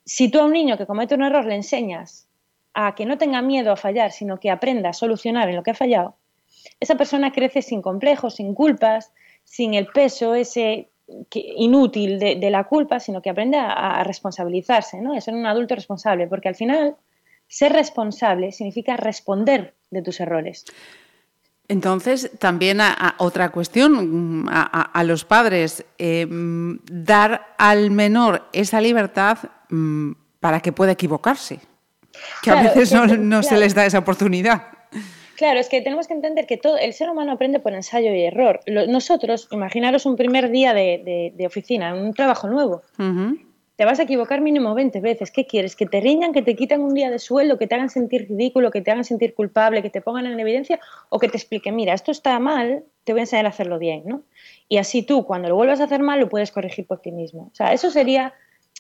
Si 0.04 0.30
tú 0.30 0.40
a 0.40 0.46
un 0.46 0.52
niño 0.52 0.78
que 0.78 0.86
comete 0.86 1.16
un 1.16 1.24
error 1.24 1.46
le 1.46 1.56
enseñas 1.56 2.28
a 2.74 2.94
que 2.94 3.06
no 3.06 3.18
tenga 3.18 3.42
miedo 3.42 3.72
a 3.72 3.78
fallar, 3.78 4.12
sino 4.12 4.38
que 4.40 4.52
aprenda 4.52 4.90
a 4.90 4.94
solucionar 4.94 5.48
en 5.50 5.56
lo 5.56 5.64
que 5.64 5.72
ha 5.72 5.76
fallado, 5.76 6.16
esa 6.82 6.96
persona 6.96 7.32
crece 7.32 7.62
sin 7.62 7.82
complejos, 7.82 8.36
sin 8.36 8.54
culpas, 8.54 9.14
sin 9.48 9.74
el 9.74 9.88
peso 9.88 10.36
ese 10.36 10.90
inútil 11.32 12.20
de, 12.20 12.50
la 12.52 12.66
culpa, 12.66 13.00
sino 13.00 13.22
que 13.22 13.30
aprende 13.30 13.58
a, 13.58 14.04
responsabilizarse, 14.04 15.02
¿no? 15.02 15.14
a 15.14 15.22
ser 15.22 15.34
un 15.34 15.46
adulto 15.46 15.74
responsable, 15.74 16.28
porque 16.28 16.50
al 16.50 16.56
final 16.56 16.98
ser 17.48 17.72
responsable 17.72 18.52
significa 18.52 18.98
responder 18.98 19.74
de 19.90 20.02
tus 20.02 20.20
errores. 20.20 20.66
Entonces, 21.70 22.30
también 22.40 22.82
a, 22.82 23.16
otra 23.20 23.50
cuestión, 23.50 24.46
a, 24.50 25.04
los 25.06 25.24
padres, 25.24 25.86
eh, 25.98 26.28
dar 26.30 27.56
al 27.58 27.90
menor 27.90 28.50
esa 28.52 28.82
libertad 28.82 29.38
mm, 29.70 30.12
para 30.42 30.60
que 30.60 30.74
pueda 30.74 30.92
equivocarse, 30.92 31.60
que 32.44 32.52
a 32.52 32.64
veces 32.64 32.94
no, 32.94 33.44
se 33.44 33.58
les 33.58 33.74
da 33.74 33.86
esa 33.86 34.00
oportunidad. 34.00 34.77
Claro, 35.38 35.60
es 35.60 35.70
que 35.70 35.82
tenemos 35.82 36.08
que 36.08 36.16
entender 36.16 36.48
que 36.48 36.58
todo 36.58 36.78
el 36.78 36.94
ser 36.94 37.12
humano 37.12 37.32
aprende 37.32 37.60
por 37.60 37.72
ensayo 37.72 38.12
y 38.12 38.24
error. 38.24 38.60
nosotros, 38.66 39.48
imaginaros 39.52 40.08
un 40.08 40.16
primer 40.16 40.50
día 40.50 40.74
de, 40.74 41.46
oficina, 41.46 41.94
un 41.94 42.16
trabajo 42.16 42.48
nuevo. 42.48 42.82
Te 43.76 43.86
vas 43.86 44.00
a 44.00 44.04
equivocar 44.04 44.42
mínimo 44.42 44.74
20 44.74 45.00
veces. 45.00 45.30
¿Qué 45.30 45.46
quieres? 45.46 45.76
¿Que 45.76 45.86
te 45.86 46.02
riñan, 46.02 46.34
que 46.34 46.42
te 46.42 46.56
quitan 46.56 46.82
un 46.82 46.96
día 46.96 47.12
de 47.12 47.20
sueldo, 47.20 47.60
que 47.60 47.68
te 47.68 47.76
hagan 47.76 47.92
sentir 47.92 48.28
ridículo, 48.28 48.72
que 48.72 48.82
te 48.82 48.90
hagan 48.90 49.04
sentir 49.04 49.36
culpable, 49.36 49.84
que 49.84 49.92
te 49.92 50.02
pongan 50.02 50.26
en 50.26 50.40
evidencia? 50.40 50.80
¿O 51.10 51.20
que 51.20 51.30
te 51.30 51.38
expliquen, 51.38 51.76
mira, 51.76 51.94
esto 51.94 52.10
está 52.10 52.40
mal, 52.40 52.84
te 53.04 53.14
voy 53.14 53.20
a 53.20 53.24
enseñar 53.24 53.46
a 53.46 53.50
hacerlo 53.50 53.78
bien, 53.78 54.02
¿no? 54.08 54.24
Y 54.68 54.78
así 54.78 55.04
tú, 55.04 55.24
cuando 55.24 55.50
lo 55.50 55.56
vuelvas 55.56 55.82
a 55.82 55.84
hacer 55.84 56.02
mal, 56.02 56.20
lo 56.20 56.30
puedes 56.30 56.52
corregir 56.52 56.88
por 56.88 57.00
ti 57.00 57.12
mismo. 57.12 57.52
O 57.52 57.56
sea, 57.56 57.74
eso 57.74 57.92
sería, 57.92 58.34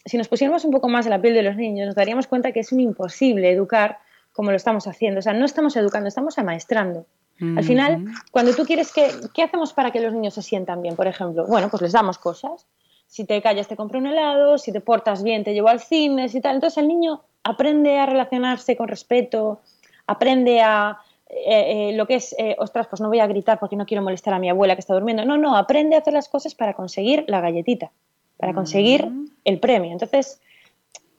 si 0.06 0.18
nos 0.18 0.28
pusiéramos 0.28 0.66
un 0.66 0.72
poco 0.72 0.90
más 0.90 1.06
en 1.06 1.12
la 1.12 1.22
piel 1.22 1.36
de 1.36 1.44
los 1.44 1.56
niños, 1.56 1.86
nos 1.86 1.96
daríamos 1.96 2.26
cuenta 2.26 2.52
que 2.52 2.62
es 2.62 2.72
un 2.72 2.80
imposible 2.80 3.52
educar 3.52 4.00
como 4.38 4.52
lo 4.52 4.58
estamos 4.58 4.86
haciendo. 4.88 5.18
O 5.20 5.22
sea, 5.24 5.34
no 5.34 5.46
estamos 5.46 5.76
educando, 5.76 6.08
estamos 6.08 6.38
amaestrando. 6.38 7.08
Al 7.40 7.64
final, 7.64 8.06
cuando 8.32 8.54
tú 8.56 8.66
quieres 8.66 8.92
que, 8.92 9.12
¿qué 9.34 9.44
hacemos 9.44 9.74
para 9.74 9.92
que 9.92 10.00
los 10.00 10.14
niños 10.14 10.34
se 10.34 10.42
sientan 10.42 10.82
bien, 10.82 10.96
por 10.96 11.08
ejemplo? 11.08 11.46
Bueno, 11.46 11.70
pues 11.70 11.82
les 11.82 11.92
damos 11.92 12.18
cosas. 12.18 12.66
Si 13.08 13.26
te 13.26 13.42
callas, 13.42 13.68
te 13.68 13.76
compro 13.76 14.00
un 14.00 14.08
helado, 14.08 14.58
si 14.58 14.72
te 14.72 14.80
portas 14.80 15.24
bien, 15.24 15.44
te 15.44 15.54
llevo 15.54 15.68
al 15.68 15.80
cine 15.80 16.28
y 16.32 16.42
tal. 16.42 16.56
Entonces 16.56 16.78
el 16.78 16.88
niño 16.88 17.22
aprende 17.44 17.98
a 17.98 18.06
relacionarse 18.06 18.76
con 18.76 18.88
respeto, 18.88 19.62
aprende 20.06 20.62
a 20.62 21.00
eh, 21.30 21.90
eh, 21.90 21.94
lo 21.94 22.06
que 22.06 22.16
es, 22.16 22.36
eh, 22.38 22.56
ostras, 22.60 22.88
pues 22.88 23.02
no 23.02 23.08
voy 23.08 23.20
a 23.20 23.28
gritar 23.28 23.60
porque 23.60 23.76
no 23.76 23.86
quiero 23.86 24.04
molestar 24.04 24.34
a 24.34 24.40
mi 24.40 24.50
abuela 24.50 24.76
que 24.76 24.82
está 24.82 24.94
durmiendo. 24.94 25.26
No, 25.26 25.38
no, 25.38 25.58
aprende 25.58 25.96
a 25.96 26.00
hacer 26.00 26.14
las 26.14 26.30
cosas 26.30 26.56
para 26.56 26.74
conseguir 26.74 27.26
la 27.28 27.42
galletita, 27.42 27.92
para 28.38 28.54
conseguir 28.54 29.12
el 29.46 29.60
premio. 29.60 29.92
Entonces, 29.92 30.42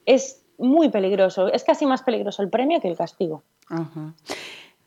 es 0.07 0.45
muy 0.59 0.89
peligroso. 0.91 1.53
Es 1.53 1.65
casi 1.65 1.87
más 1.87 2.03
peligroso 2.03 2.43
el 2.43 2.51
premio 2.51 2.81
que 2.81 2.89
el 2.89 2.97
castigo. 2.97 3.43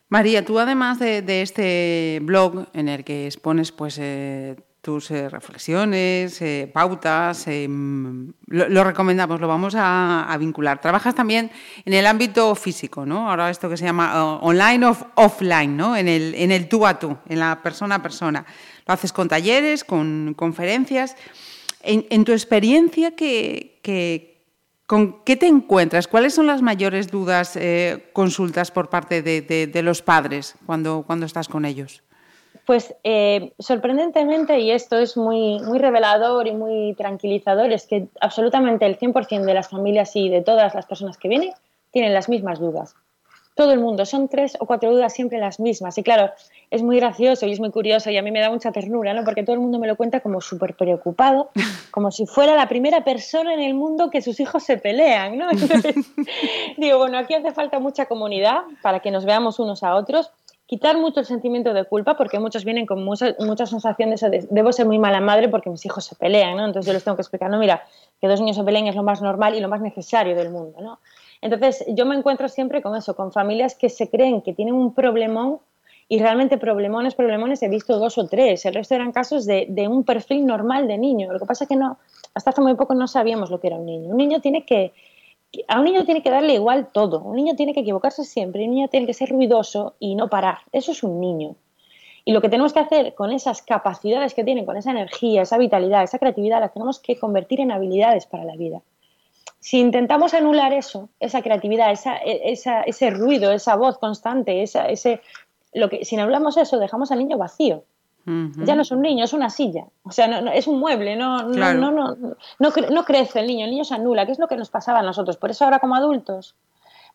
María, 0.08 0.44
tú 0.44 0.58
además 0.58 0.98
de, 0.98 1.42
este 1.42 2.20
blog 2.22 2.66
en 2.74 2.88
el 2.88 3.02
que 3.04 3.26
expones 3.26 3.72
pues, 3.72 3.98
eh, 3.98 4.56
tus 4.82 5.12
eh, 5.12 5.28
reflexiones, 5.28 6.42
eh, 6.42 6.68
pautas, 6.72 7.46
lo, 7.46 8.84
recomendamos, 8.84 9.40
lo 9.40 9.46
vamos 9.46 9.74
a, 9.76 10.36
vincular. 10.38 10.80
Trabajas 10.80 11.14
también 11.14 11.52
en 11.84 11.94
el 11.94 12.04
ámbito 12.04 12.54
físico, 12.56 13.06
¿no? 13.06 13.30
Ahora 13.30 13.48
esto 13.48 13.70
que 13.70 13.76
se 13.76 13.84
llama 13.84 14.40
online 14.40 14.86
o 14.86 14.96
offline, 15.14 15.76
¿no? 15.76 15.96
En 15.96 16.08
el, 16.08 16.34
en 16.34 16.50
el 16.50 16.68
tú 16.68 16.84
a 16.84 16.98
tú, 16.98 17.16
en 17.28 17.38
la 17.38 17.62
persona 17.62 17.94
a 17.94 18.02
persona. 18.02 18.44
Lo 18.84 18.94
haces 18.94 19.12
con 19.12 19.28
talleres, 19.28 19.84
con 19.84 20.34
conferencias. 20.34 21.16
En, 21.84 22.24
tu 22.24 22.32
experiencia, 22.32 23.16
¿qué, 23.16 23.78
qué, 23.82 24.31
¿Con 24.86 25.22
qué 25.24 25.36
te 25.36 25.46
encuentras? 25.46 26.08
¿Cuáles 26.08 26.34
son 26.34 26.46
las 26.46 26.60
mayores 26.60 27.10
dudas, 27.10 27.56
eh, 27.56 28.10
consultas 28.12 28.70
por 28.70 28.90
parte 28.90 29.22
de, 29.22 29.82
los 29.82 30.02
padres 30.02 30.54
cuando, 30.66 31.04
cuando 31.06 31.26
estás 31.26 31.48
con 31.48 31.64
ellos? 31.64 32.02
Pues 32.66 32.94
eh, 33.02 33.52
sorprendentemente, 33.58 34.60
y 34.60 34.70
esto 34.70 34.98
es 34.98 35.16
muy, 35.16 35.58
muy 35.60 35.78
revelador 35.78 36.46
y 36.46 36.52
muy 36.52 36.94
tranquilizador, 36.94 37.72
es 37.72 37.86
que 37.86 38.06
absolutamente 38.20 38.86
el 38.86 38.98
100% 38.98 39.44
de 39.44 39.54
las 39.54 39.68
familias 39.68 40.14
y 40.14 40.28
de 40.28 40.42
todas 40.42 40.74
las 40.74 40.86
personas 40.86 41.16
que 41.16 41.28
vienen 41.28 41.52
tienen 41.90 42.14
las 42.14 42.28
mismas 42.28 42.60
dudas. 42.60 42.94
Todo 43.54 43.72
el 43.72 43.80
mundo. 43.80 44.06
Son 44.06 44.28
tres 44.28 44.56
o 44.60 44.66
cuatro 44.66 44.90
dudas 44.90 45.12
siempre 45.12 45.38
las 45.38 45.60
mismas. 45.60 45.98
Y 45.98 46.02
claro, 46.02 46.30
es 46.70 46.82
muy 46.82 46.96
gracioso 46.96 47.46
y 47.46 47.52
es 47.52 47.60
muy 47.60 47.70
curioso 47.70 48.10
y 48.10 48.16
a 48.16 48.22
mí 48.22 48.30
me 48.30 48.40
da 48.40 48.50
mucha 48.50 48.72
ternura, 48.72 49.12
¿no? 49.12 49.24
Porque 49.24 49.42
todo 49.42 49.54
el 49.54 49.60
mundo 49.60 49.78
me 49.78 49.86
lo 49.86 49.96
cuenta 49.96 50.20
como 50.20 50.40
súper 50.40 50.74
preocupado, 50.74 51.50
como 51.90 52.10
si 52.10 52.26
fuera 52.26 52.54
la 52.54 52.68
primera 52.68 53.04
persona 53.04 53.52
en 53.54 53.60
el 53.60 53.74
mundo 53.74 54.10
que 54.10 54.22
sus 54.22 54.40
hijos 54.40 54.62
se 54.62 54.78
pelean, 54.78 55.36
¿no? 55.38 55.50
Entonces, 55.50 55.94
digo, 56.78 56.98
bueno, 56.98 57.18
aquí 57.18 57.34
hace 57.34 57.52
falta 57.52 57.78
mucha 57.78 58.06
comunidad 58.06 58.62
para 58.82 59.00
que 59.00 59.10
nos 59.10 59.24
veamos 59.24 59.58
unos 59.58 59.82
a 59.82 59.94
otros. 59.94 60.30
Quitar 60.66 60.96
mucho 60.96 61.20
el 61.20 61.26
sentimiento 61.26 61.74
de 61.74 61.84
culpa, 61.84 62.16
porque 62.16 62.38
muchos 62.38 62.64
vienen 62.64 62.86
con 62.86 63.04
mucha, 63.04 63.34
mucha 63.40 63.66
sensación 63.66 64.08
de 64.08 64.14
eso, 64.14 64.30
de, 64.30 64.46
debo 64.50 64.72
ser 64.72 64.86
muy 64.86 64.98
mala 64.98 65.20
madre 65.20 65.50
porque 65.50 65.68
mis 65.68 65.84
hijos 65.84 66.06
se 66.06 66.14
pelean, 66.14 66.56
¿no? 66.56 66.64
Entonces 66.64 66.86
yo 66.86 66.94
les 66.94 67.04
tengo 67.04 67.16
que 67.16 67.20
explicar, 67.20 67.50
no, 67.50 67.58
mira, 67.58 67.82
que 68.18 68.28
dos 68.28 68.40
niños 68.40 68.56
se 68.56 68.64
peleen 68.64 68.86
es 68.86 68.94
lo 68.94 69.02
más 69.02 69.20
normal 69.20 69.54
y 69.54 69.60
lo 69.60 69.68
más 69.68 69.82
necesario 69.82 70.34
del 70.34 70.48
mundo, 70.48 70.80
¿no? 70.80 70.98
Entonces, 71.42 71.84
yo 71.88 72.06
me 72.06 72.14
encuentro 72.14 72.48
siempre 72.48 72.80
con 72.82 72.96
eso, 72.96 73.16
con 73.16 73.32
familias 73.32 73.74
que 73.74 73.88
se 73.88 74.08
creen 74.08 74.42
que 74.42 74.54
tienen 74.54 74.74
un 74.74 74.94
problemón 74.94 75.58
y 76.08 76.20
realmente 76.20 76.56
problemones, 76.56 77.16
problemones 77.16 77.62
he 77.64 77.68
visto 77.68 77.98
dos 77.98 78.16
o 78.16 78.28
tres. 78.28 78.64
El 78.64 78.74
resto 78.74 78.94
eran 78.94 79.10
casos 79.10 79.44
de, 79.44 79.66
un 79.90 80.04
perfil 80.04 80.46
normal 80.46 80.86
de 80.86 80.98
niño. 80.98 81.32
Lo 81.32 81.40
que 81.40 81.44
pasa 81.44 81.64
es 81.64 81.68
que 81.68 81.74
no, 81.74 81.98
hasta 82.32 82.50
hace 82.50 82.60
muy 82.60 82.74
poco 82.74 82.94
no 82.94 83.08
sabíamos 83.08 83.50
lo 83.50 83.58
que 83.60 83.66
era 83.66 83.76
un 83.76 83.86
niño. 83.86 84.10
Un 84.10 84.18
niño 84.18 84.40
tiene 84.40 84.64
que, 84.64 84.92
a 85.66 85.80
un 85.80 85.84
niño 85.84 86.04
tiene 86.04 86.22
que 86.22 86.30
darle 86.30 86.54
igual 86.54 86.90
todo. 86.92 87.20
Un 87.20 87.34
niño 87.34 87.56
tiene 87.56 87.74
que 87.74 87.80
equivocarse 87.80 88.22
siempre. 88.24 88.64
Un 88.64 88.74
niño 88.74 88.88
tiene 88.88 89.06
que 89.06 89.14
ser 89.14 89.30
ruidoso 89.30 89.96
y 89.98 90.14
no 90.14 90.28
parar. 90.28 90.58
Eso 90.70 90.92
es 90.92 91.02
un 91.02 91.18
niño. 91.18 91.56
Y 92.24 92.32
lo 92.32 92.40
que 92.40 92.50
tenemos 92.50 92.72
que 92.72 92.78
hacer 92.78 93.14
con 93.16 93.32
esas 93.32 93.62
capacidades 93.62 94.32
que 94.34 94.44
tienen, 94.44 94.64
con 94.64 94.76
esa 94.76 94.92
energía, 94.92 95.42
esa 95.42 95.58
vitalidad, 95.58 96.04
esa 96.04 96.20
creatividad, 96.20 96.60
las 96.60 96.72
tenemos 96.72 97.00
que 97.00 97.18
convertir 97.18 97.58
en 97.60 97.72
habilidades 97.72 98.26
para 98.26 98.44
la 98.44 98.54
vida 98.54 98.80
si 99.62 99.78
intentamos 99.78 100.34
anular 100.34 100.72
eso, 100.72 101.08
esa 101.20 101.40
creatividad, 101.40 101.92
ese 101.92 103.10
ruido, 103.10 103.52
esa 103.52 103.76
voz 103.76 103.96
constante, 103.96 104.60
ese, 104.60 105.20
lo 105.72 105.88
que, 105.88 106.04
si 106.04 106.16
anulamos 106.16 106.56
eso, 106.56 106.80
dejamos 106.80 107.12
al 107.12 107.20
niño 107.20 107.38
vacío. 107.38 107.84
Ya 108.26 108.74
no 108.74 108.82
es 108.82 108.90
un 108.90 109.02
niño, 109.02 109.24
es 109.24 109.32
una 109.32 109.50
silla. 109.50 109.86
O 110.02 110.10
sea, 110.10 110.26
no, 110.26 110.50
es 110.50 110.66
un 110.66 110.80
mueble, 110.80 111.14
no, 111.14 111.44
no, 111.44 111.74
no, 111.74 111.92
no, 111.92 112.16
no, 112.58 113.04
crece 113.04 113.38
el 113.38 113.46
niño, 113.46 113.64
el 113.64 113.70
niño 113.70 113.84
se 113.84 113.94
anula, 113.94 114.26
que 114.26 114.32
es 114.32 114.40
lo 114.40 114.48
que 114.48 114.56
nos 114.56 114.68
pasaba 114.68 114.98
a 114.98 115.02
nosotros. 115.02 115.36
Por 115.36 115.52
eso 115.52 115.64
ahora 115.64 115.78
como 115.78 115.94
adultos, 115.94 116.56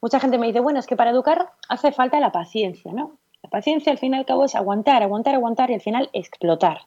mucha 0.02 0.22
gente 0.22 0.38
me 0.38 0.48
dice, 0.48 0.62
bueno, 0.62 0.80
es 0.80 0.88
que 0.88 0.96
para 0.96 1.12
educar 1.12 1.50
hace 1.68 1.92
falta 1.92 2.18
la 2.22 2.32
paciencia, 2.32 2.94
¿no? 2.94 3.12
La 3.44 3.50
paciencia 3.50 3.92
al 3.92 3.98
fin 3.98 4.14
y 4.14 4.18
al 4.18 4.26
cabo 4.26 4.46
es 4.46 4.56
aguantar, 4.56 5.04
aguantar, 5.04 5.36
aguantar 5.36 5.70
y 5.70 5.74
al 5.74 5.82
final 5.82 6.10
explotar. 6.14 6.84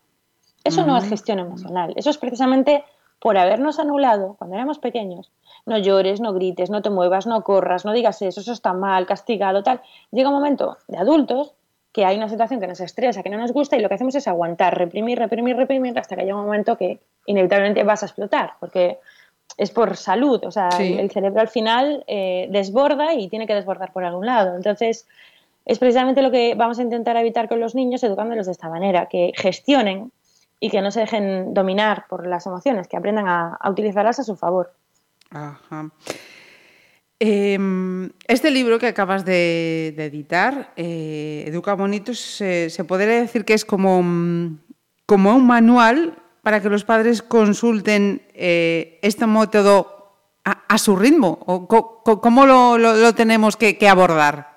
Eso 0.64 0.86
no 0.86 0.96
es 0.96 1.04
gestión 1.04 1.38
emocional, 1.38 1.92
eso 1.96 2.08
es 2.08 2.16
precisamente 2.16 2.82
por 3.18 3.36
habernos 3.36 3.78
anulado 3.78 4.36
cuando 4.38 4.56
éramos 4.56 4.78
pequeños 4.78 5.30
no 5.66 5.78
llores, 5.78 6.20
no 6.20 6.32
grites, 6.32 6.70
no 6.70 6.82
te 6.82 6.90
muevas, 6.90 7.26
no 7.26 7.42
corras, 7.42 7.84
no 7.84 7.92
digas 7.92 8.22
eso, 8.22 8.40
eso 8.40 8.52
está 8.52 8.72
mal, 8.72 9.06
castigado, 9.06 9.62
tal. 9.62 9.80
Llega 10.10 10.28
un 10.28 10.34
momento 10.34 10.78
de 10.88 10.98
adultos 10.98 11.54
que 11.92 12.04
hay 12.04 12.16
una 12.16 12.28
situación 12.28 12.60
que 12.60 12.66
nos 12.66 12.80
estresa, 12.80 13.22
que 13.22 13.30
no 13.30 13.38
nos 13.38 13.52
gusta 13.52 13.76
y 13.76 13.80
lo 13.80 13.88
que 13.88 13.96
hacemos 13.96 14.14
es 14.14 14.28
aguantar, 14.28 14.78
reprimir, 14.78 15.18
reprimir, 15.18 15.56
reprimir 15.56 15.98
hasta 15.98 16.16
que 16.16 16.22
llega 16.22 16.36
un 16.36 16.44
momento 16.44 16.76
que 16.76 17.00
inevitablemente 17.26 17.82
vas 17.82 18.02
a 18.02 18.06
explotar, 18.06 18.54
porque 18.60 18.98
es 19.56 19.70
por 19.70 19.96
salud, 19.96 20.42
o 20.44 20.50
sea, 20.50 20.68
el 20.78 21.10
cerebro 21.10 21.40
al 21.40 21.48
final 21.48 22.04
eh, 22.06 22.46
desborda 22.50 23.14
y 23.14 23.28
tiene 23.28 23.46
que 23.46 23.54
desbordar 23.54 23.92
por 23.92 24.04
algún 24.04 24.24
lado. 24.24 24.54
Entonces, 24.56 25.06
es 25.66 25.78
precisamente 25.78 26.22
lo 26.22 26.30
que 26.30 26.54
vamos 26.54 26.78
a 26.78 26.82
intentar 26.82 27.16
evitar 27.16 27.48
con 27.48 27.60
los 27.60 27.74
niños 27.74 28.02
educándolos 28.04 28.46
de 28.46 28.52
esta 28.52 28.68
manera, 28.68 29.06
que 29.06 29.32
gestionen 29.34 30.12
y 30.60 30.70
que 30.70 30.80
no 30.80 30.90
se 30.92 31.00
dejen 31.00 31.52
dominar 31.52 32.04
por 32.08 32.26
las 32.26 32.46
emociones, 32.46 32.86
que 32.86 32.96
aprendan 32.96 33.26
a 33.28 33.58
utilizarlas 33.68 34.20
a 34.20 34.24
su 34.24 34.36
favor. 34.36 34.72
Em, 37.18 38.10
este 38.26 38.50
libro 38.50 38.78
que 38.78 38.87
acabas 38.87 39.25
de, 39.25 39.94
editar, 39.96 40.72
eh, 40.76 41.44
Educa 41.46 41.75
Bonitos, 41.75 42.18
se, 42.18 42.84
podría 42.87 43.20
decir 43.20 43.44
que 43.44 43.54
es 43.54 43.64
como, 43.64 44.02
como 45.06 45.34
un 45.37 45.46
manual 45.46 46.16
para 46.42 46.60
que 46.62 46.70
los 46.70 46.84
padres 46.84 47.22
consulten 47.22 48.22
eh, 48.34 48.99
este 49.02 49.26
método 49.26 49.99
a, 50.44 50.78
su 50.78 50.96
ritmo. 50.96 51.38
O, 51.46 51.68
¿Cómo 51.68 52.46
lo, 52.46 53.14
tenemos 53.14 53.56
que 53.56 53.88
abordar? 53.88 54.50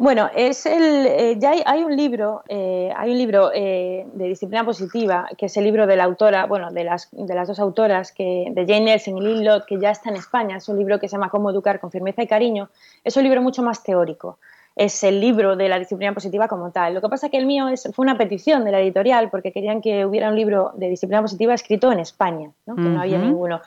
Bueno, 0.00 0.30
es 0.34 0.64
el, 0.64 1.06
eh, 1.06 1.36
ya 1.38 1.52
hay, 1.66 1.84
un 1.84 1.94
libro, 1.94 2.42
eh, 2.48 2.90
hay 2.96 3.10
un 3.10 3.18
libro 3.18 3.50
eh, 3.52 4.06
de 4.14 4.28
disciplina 4.28 4.64
positiva, 4.64 5.28
que 5.36 5.44
es 5.44 5.56
el 5.58 5.64
libro 5.64 5.86
de 5.86 5.94
la 5.94 6.04
autora, 6.04 6.46
bueno, 6.46 6.70
de 6.72 6.84
las, 6.84 7.10
de 7.12 7.34
las 7.34 7.46
dos 7.46 7.58
autoras, 7.60 8.10
que, 8.10 8.46
de 8.50 8.64
Jane 8.64 8.86
Nelson 8.86 9.18
y 9.18 9.20
Lynn 9.20 9.44
Lott, 9.44 9.66
que 9.66 9.78
ya 9.78 9.90
está 9.90 10.08
en 10.08 10.16
España. 10.16 10.56
Es 10.56 10.70
un 10.70 10.78
libro 10.78 10.98
que 10.98 11.06
se 11.06 11.16
llama 11.16 11.28
Cómo 11.28 11.50
educar 11.50 11.80
con 11.80 11.90
firmeza 11.90 12.22
y 12.22 12.26
cariño. 12.26 12.70
Es 13.04 13.14
un 13.18 13.24
libro 13.24 13.42
mucho 13.42 13.62
más 13.62 13.82
teórico. 13.82 14.38
Es 14.74 15.04
el 15.04 15.20
libro 15.20 15.54
de 15.54 15.68
la 15.68 15.78
disciplina 15.78 16.14
positiva 16.14 16.48
como 16.48 16.70
tal. 16.70 16.94
Lo 16.94 17.02
que 17.02 17.10
pasa 17.10 17.26
es 17.26 17.30
que 17.30 17.36
el 17.36 17.44
mío 17.44 17.68
es, 17.68 17.86
fue 17.92 18.02
una 18.02 18.16
petición 18.16 18.64
de 18.64 18.70
la 18.70 18.80
editorial 18.80 19.28
porque 19.28 19.52
querían 19.52 19.82
que 19.82 20.06
hubiera 20.06 20.30
un 20.30 20.36
libro 20.36 20.72
de 20.76 20.88
disciplina 20.88 21.20
positiva 21.20 21.52
escrito 21.52 21.92
en 21.92 21.98
España, 21.98 22.50
¿no? 22.64 22.74
que 22.74 22.80
no 22.80 23.02
había 23.02 23.18
ninguno 23.18 23.60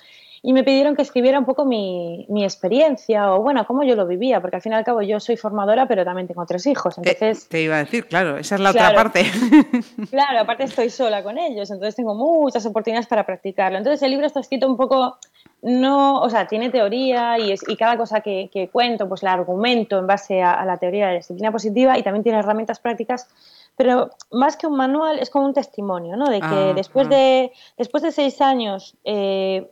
y 0.45 0.51
me 0.51 0.65
pidieron 0.65 0.93
que 0.93 1.01
escribiera 1.01 1.39
un 1.39 1.45
poco 1.45 1.63
mi, 1.63 2.25
mi, 2.27 2.43
experiencia 2.43 3.33
o, 3.33 3.41
bueno, 3.41 3.65
cómo 3.65 3.83
yo 3.83 3.95
lo 3.95 4.05
vivía, 4.05 4.41
porque 4.41 4.57
al 4.57 4.61
fin 4.61 4.73
y 4.73 4.75
al 4.75 4.83
cabo 4.83 5.01
yo 5.01 5.21
soy 5.21 5.37
formadora, 5.37 5.87
pero 5.87 6.03
también 6.03 6.27
tengo 6.27 6.45
tres 6.45 6.67
hijos. 6.67 6.97
Entonces, 6.97 7.47
te, 7.47 7.61
iba 7.61 7.77
a 7.77 7.79
decir, 7.79 8.07
claro, 8.07 8.37
esa 8.37 8.55
es 8.55 8.61
la 8.61 8.71
otra 8.71 8.93
parte. 8.93 9.23
claro, 10.11 10.39
aparte 10.41 10.65
estoy 10.65 10.89
sola 10.89 11.23
con 11.23 11.37
ellos, 11.37 11.71
entonces 11.71 11.95
tengo 11.95 12.13
muchas 12.13 12.65
oportunidades 12.65 13.07
para 13.07 13.25
practicarlo. 13.25 13.77
Entonces 13.77 14.03
el 14.03 14.11
libro 14.11 14.27
está 14.27 14.41
escrito 14.41 14.67
un 14.67 14.75
poco, 14.75 15.17
no, 15.61 16.19
o 16.19 16.29
sea, 16.29 16.45
tiene 16.45 16.69
teoría 16.69 17.39
y, 17.39 17.53
es, 17.53 17.61
y 17.65 17.77
cada 17.77 17.95
cosa 17.95 18.19
que, 18.19 18.49
que, 18.51 18.67
cuento, 18.67 19.07
pues 19.07 19.23
la 19.23 19.31
argumento 19.31 19.97
en 19.97 20.07
base 20.07 20.43
a, 20.43 20.65
la 20.65 20.75
teoría 20.75 21.05
de 21.05 21.11
la 21.13 21.17
disciplina 21.19 21.53
positiva 21.53 21.97
y 21.97 22.03
también 22.03 22.21
tiene 22.23 22.39
herramientas 22.39 22.79
prácticas 22.79 23.29
pero 23.75 24.11
más 24.29 24.55
que 24.55 24.67
un 24.67 24.77
manual 24.77 25.17
es 25.17 25.31
como 25.31 25.47
un 25.47 25.53
testimonio, 25.55 26.15
¿no? 26.15 26.29
De 26.29 26.39
que 26.39 26.45
ah, 26.45 26.73
después, 26.75 27.07
ah. 27.07 27.09
de, 27.09 27.51
después 27.75 28.03
de 28.03 28.11
seis 28.11 28.39
años 28.39 28.95
eh, 29.03 29.67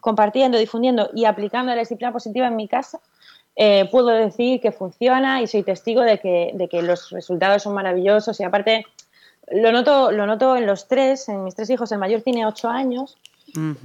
compartiendo, 0.00 0.58
difundiendo 0.58 1.10
y 1.14 1.24
aplicando 1.24 1.74
la 1.74 1.80
disciplina 1.80 2.12
positiva 2.12 2.46
en 2.46 2.56
mi 2.56 2.68
casa, 2.68 3.00
eh, 3.56 3.88
puedo 3.90 4.08
decir 4.08 4.60
que 4.60 4.72
funciona 4.72 5.42
y 5.42 5.46
soy 5.46 5.62
testigo 5.62 6.02
de 6.02 6.18
que, 6.18 6.52
de 6.54 6.68
que 6.68 6.82
los 6.82 7.10
resultados 7.10 7.62
son 7.62 7.74
maravillosos. 7.74 8.38
Y 8.40 8.44
aparte 8.44 8.84
lo 9.50 9.72
noto, 9.72 10.12
lo 10.12 10.26
noto 10.26 10.56
en 10.56 10.66
los 10.66 10.88
tres, 10.88 11.28
en 11.28 11.44
mis 11.44 11.54
tres 11.54 11.70
hijos, 11.70 11.90
el 11.92 11.98
mayor 11.98 12.22
tiene 12.22 12.46
ocho 12.46 12.68
años 12.68 13.18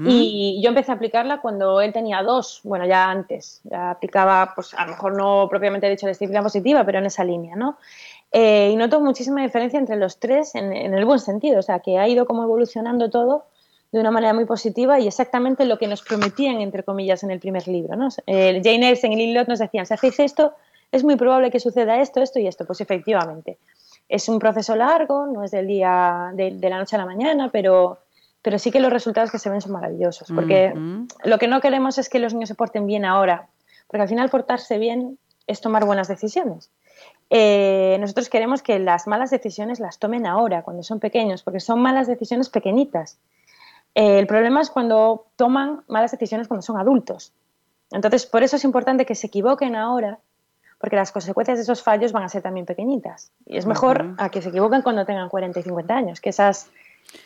y 0.05 0.61
yo 0.61 0.69
empecé 0.69 0.91
a 0.91 0.95
aplicarla 0.95 1.39
cuando 1.39 1.79
él 1.79 1.93
tenía 1.93 2.21
dos, 2.21 2.59
bueno, 2.63 2.85
ya 2.85 3.09
antes, 3.09 3.61
ya 3.63 3.91
aplicaba, 3.91 4.51
pues 4.55 4.73
a 4.73 4.85
lo 4.85 4.91
mejor 4.91 5.17
no 5.17 5.47
propiamente 5.49 5.89
dicho 5.89 6.05
la 6.05 6.11
disciplina 6.11 6.43
positiva, 6.43 6.85
pero 6.85 6.99
en 6.99 7.05
esa 7.05 7.23
línea, 7.23 7.55
¿no? 7.55 7.77
Eh, 8.31 8.71
y 8.73 8.75
noto 8.75 8.99
muchísima 8.99 9.41
diferencia 9.41 9.79
entre 9.79 9.95
los 9.95 10.19
tres 10.19 10.55
en, 10.55 10.73
en, 10.73 10.93
el 10.93 11.05
buen 11.05 11.19
sentido, 11.19 11.59
o 11.59 11.61
sea, 11.61 11.79
que 11.79 11.97
ha 11.97 12.07
ido 12.07 12.25
como 12.25 12.43
evolucionando 12.43 13.09
todo 13.09 13.45
de 13.93 13.99
una 13.99 14.09
manera 14.09 14.33
muy 14.33 14.45
positiva 14.45 14.99
y 14.99 15.07
exactamente 15.07 15.65
lo 15.65 15.77
que 15.77 15.87
nos 15.87 16.01
prometían, 16.01 16.59
entre 16.59 16.81
comillas, 16.81 17.23
en 17.23 17.29
el 17.29 17.39
primer 17.39 17.67
libro. 17.67 17.95
¿no? 17.95 18.09
Eh, 18.25 18.59
Jane 18.63 18.89
Elsen 18.89 19.13
y 19.13 19.17
Lilloth 19.17 19.47
nos 19.47 19.59
decían, 19.59 19.85
si 19.85 19.93
hacéis 19.93 20.19
esto, 20.19 20.53
es 20.91 21.03
muy 21.03 21.15
probable 21.15 21.51
que 21.51 21.59
suceda 21.59 22.01
esto, 22.01 22.19
esto 22.19 22.39
y 22.39 22.47
esto. 22.47 22.65
Pues 22.65 22.81
efectivamente, 22.81 23.59
es 24.09 24.27
un 24.29 24.39
proceso 24.39 24.75
largo, 24.75 25.27
no 25.27 25.43
es 25.43 25.51
del 25.51 25.67
día, 25.67 26.31
de, 26.33 26.57
la 26.59 26.79
noche 26.79 26.95
a 26.95 26.99
la 26.99 27.05
mañana, 27.05 27.49
pero, 27.53 27.99
pero 28.41 28.57
sí 28.57 28.71
que 28.71 28.79
los 28.79 28.91
resultados 28.91 29.29
que 29.29 29.37
se 29.37 29.51
ven 29.51 29.61
son 29.61 29.73
maravillosos, 29.73 30.27
porque 30.33 30.73
lo 31.23 31.37
que 31.37 31.47
no 31.47 31.61
queremos 31.61 31.99
es 31.99 32.09
que 32.09 32.17
los 32.17 32.33
niños 32.33 32.49
se 32.49 32.55
porten 32.55 32.87
bien 32.87 33.05
ahora, 33.05 33.47
porque 33.85 34.01
al 34.01 34.09
final 34.09 34.27
portarse 34.31 34.79
bien 34.79 35.19
es 35.45 35.61
tomar 35.61 35.85
buenas 35.85 36.07
decisiones. 36.07 36.71
Eh, 37.29 37.97
nosotros 37.99 38.27
queremos 38.29 38.63
que 38.63 38.79
las 38.79 39.05
malas 39.05 39.29
decisiones 39.29 39.79
las 39.79 39.99
tomen 39.99 40.25
ahora, 40.25 40.63
cuando 40.63 40.81
son 40.81 40.99
pequeños, 40.99 41.43
porque 41.43 41.59
son 41.59 41.79
malas 41.79 42.07
decisiones 42.07 42.49
pequeñitas 42.49 43.19
eh, 43.95 44.19
el 44.19 44.27
problema 44.27 44.61
es 44.61 44.69
cuando 44.69 45.27
toman 45.35 45.83
malas 45.87 46.11
decisiones 46.11 46.47
cuando 46.47 46.61
son 46.61 46.77
adultos. 46.77 47.33
Entonces, 47.91 48.25
por 48.25 48.43
eso 48.43 48.55
es 48.55 48.63
importante 48.63 49.05
que 49.05 49.15
se 49.15 49.27
equivoquen 49.27 49.75
ahora, 49.75 50.19
porque 50.79 50.95
las 50.95 51.11
consecuencias 51.11 51.57
de 51.57 51.63
esos 51.63 51.83
fallos 51.83 52.11
van 52.11 52.23
a 52.23 52.29
ser 52.29 52.41
también 52.41 52.65
pequeñitas. 52.65 53.31
Y 53.45 53.57
es 53.57 53.65
mejor 53.65 54.15
a 54.17 54.29
que 54.29 54.41
se 54.41 54.49
equivoquen 54.49 54.81
cuando 54.81 55.05
tengan 55.05 55.29
40 55.29 55.59
y 55.59 55.63
50 55.63 55.95
años, 55.95 56.19
que 56.19 56.29
esas 56.29 56.69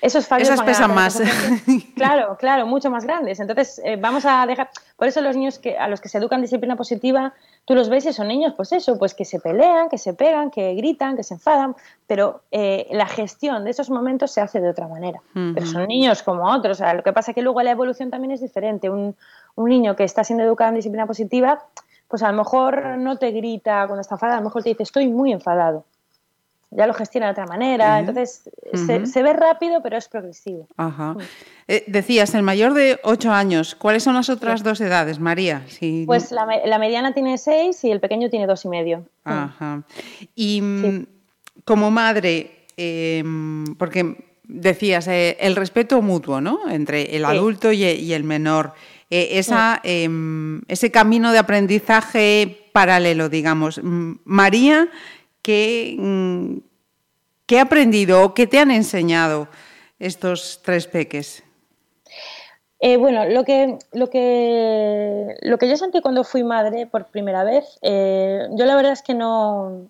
esos 0.01 0.27
fallos 0.27 0.49
Esas 0.49 0.63
pesan 0.63 0.93
más. 0.93 1.21
Claro, 1.95 2.37
claro, 2.37 2.67
mucho 2.67 2.91
más 2.91 3.03
grandes. 3.03 3.39
Entonces, 3.39 3.81
eh, 3.83 3.97
vamos 3.99 4.25
a 4.25 4.45
dejar. 4.45 4.69
Por 4.95 5.07
eso, 5.07 5.21
los 5.21 5.35
niños 5.35 5.57
que, 5.57 5.77
a 5.77 5.87
los 5.87 5.99
que 5.99 6.09
se 6.09 6.19
educan 6.19 6.41
disciplina 6.41 6.75
positiva, 6.75 7.33
tú 7.65 7.73
los 7.73 7.89
ves 7.89 8.05
y 8.05 8.13
son 8.13 8.27
niños, 8.27 8.53
pues 8.55 8.71
eso, 8.71 8.97
pues 8.99 9.15
que 9.15 9.25
se 9.25 9.39
pelean, 9.39 9.89
que 9.89 9.97
se 9.97 10.13
pegan, 10.13 10.51
que 10.51 10.75
gritan, 10.75 11.15
que 11.17 11.23
se 11.23 11.33
enfadan, 11.33 11.75
pero 12.05 12.41
eh, 12.51 12.87
la 12.91 13.07
gestión 13.07 13.63
de 13.63 13.71
esos 13.71 13.89
momentos 13.89 14.31
se 14.31 14.41
hace 14.41 14.61
de 14.61 14.69
otra 14.69 14.87
manera. 14.87 15.21
Pero 15.33 15.65
son 15.65 15.87
niños 15.87 16.21
como 16.21 16.45
otros. 16.51 16.77
O 16.77 16.83
sea, 16.83 16.93
lo 16.93 17.03
que 17.03 17.13
pasa 17.13 17.31
es 17.31 17.35
que 17.35 17.41
luego 17.41 17.61
la 17.63 17.71
evolución 17.71 18.11
también 18.11 18.31
es 18.31 18.41
diferente. 18.41 18.89
Un, 18.89 19.15
un 19.55 19.69
niño 19.69 19.95
que 19.95 20.03
está 20.03 20.23
siendo 20.23 20.43
educado 20.43 20.69
en 20.69 20.75
disciplina 20.75 21.07
positiva, 21.07 21.63
pues 22.07 22.21
a 22.21 22.31
lo 22.31 22.37
mejor 22.37 22.97
no 22.97 23.17
te 23.17 23.31
grita 23.31 23.85
cuando 23.87 24.01
está 24.01 24.15
enfadado, 24.15 24.37
a 24.37 24.41
lo 24.41 24.45
mejor 24.45 24.63
te 24.63 24.69
dice, 24.69 24.83
estoy 24.83 25.07
muy 25.07 25.31
enfadado 25.31 25.83
ya 26.71 26.85
lo 26.85 26.93
gestiona 26.93 27.27
de 27.27 27.31
otra 27.31 27.45
manera. 27.45 27.99
Entonces, 27.99 28.49
se, 28.73 29.23
ve 29.23 29.33
rápido, 29.33 29.81
pero 29.81 29.97
es 29.97 30.07
progresivo. 30.09 30.67
Ajá. 30.75 31.15
Eh, 31.67 31.83
decías, 31.87 32.33
el 32.35 32.43
mayor 32.43 32.73
de 32.73 32.99
8 33.03 33.31
años. 33.31 33.75
¿Cuáles 33.75 34.03
son 34.03 34.15
las 34.15 34.29
otras 34.29 34.63
dos 34.63 34.81
edades, 34.81 35.19
María? 35.19 35.65
Pues 36.05 36.31
la, 36.31 36.45
mediana 36.77 37.13
tiene 37.13 37.37
6 37.37 37.83
y 37.83 37.91
el 37.91 37.99
pequeño 37.99 38.29
tiene 38.29 38.47
dos 38.47 38.65
y 38.65 38.69
medio. 38.69 39.05
Ajá. 39.23 39.83
Y 40.35 40.61
mm, 40.61 41.05
como 41.63 41.89
madre, 41.89 42.65
em, 42.75 43.75
porque 43.77 44.33
decías, 44.43 45.07
eh, 45.07 45.37
el 45.39 45.55
respeto 45.55 46.01
mutuo, 46.01 46.41
¿no? 46.41 46.69
Entre 46.69 47.15
el 47.15 47.25
adulto 47.25 47.71
y, 47.71 48.13
el 48.13 48.23
menor. 48.23 48.73
Eh, 49.09 49.39
esa, 49.39 49.79
em, 49.83 50.61
ese 50.67 50.91
camino 50.91 51.31
de 51.31 51.39
aprendizaje 51.39 52.69
paralelo, 52.73 53.29
digamos. 53.29 53.81
María, 53.83 54.89
¿qué, 55.47 55.95
mm, 55.97 56.57
¿qué 57.45 57.59
ha 57.59 57.61
aprendido 57.61 58.21
o 58.21 58.33
qué 58.33 58.47
te 58.47 58.59
han 58.59 58.69
enseñado 58.69 59.47
estos 59.97 60.59
tres 60.61 60.87
peques? 60.87 61.41
Eh, 62.81 62.97
bueno, 62.97 63.25
lo 63.25 63.45
que, 63.45 63.77
lo, 63.93 64.09
que, 64.09 65.37
lo 65.43 65.57
que 65.57 65.69
yo 65.69 65.77
sentí 65.77 66.01
cuando 66.01 66.25
fui 66.25 66.43
madre 66.43 66.85
por 66.85 67.05
primera 67.05 67.45
vez, 67.45 67.79
yo 67.81 68.65
la 68.65 68.75
verdad 68.75 68.91
es 68.91 69.01
que 69.01 69.13
no, 69.13 69.87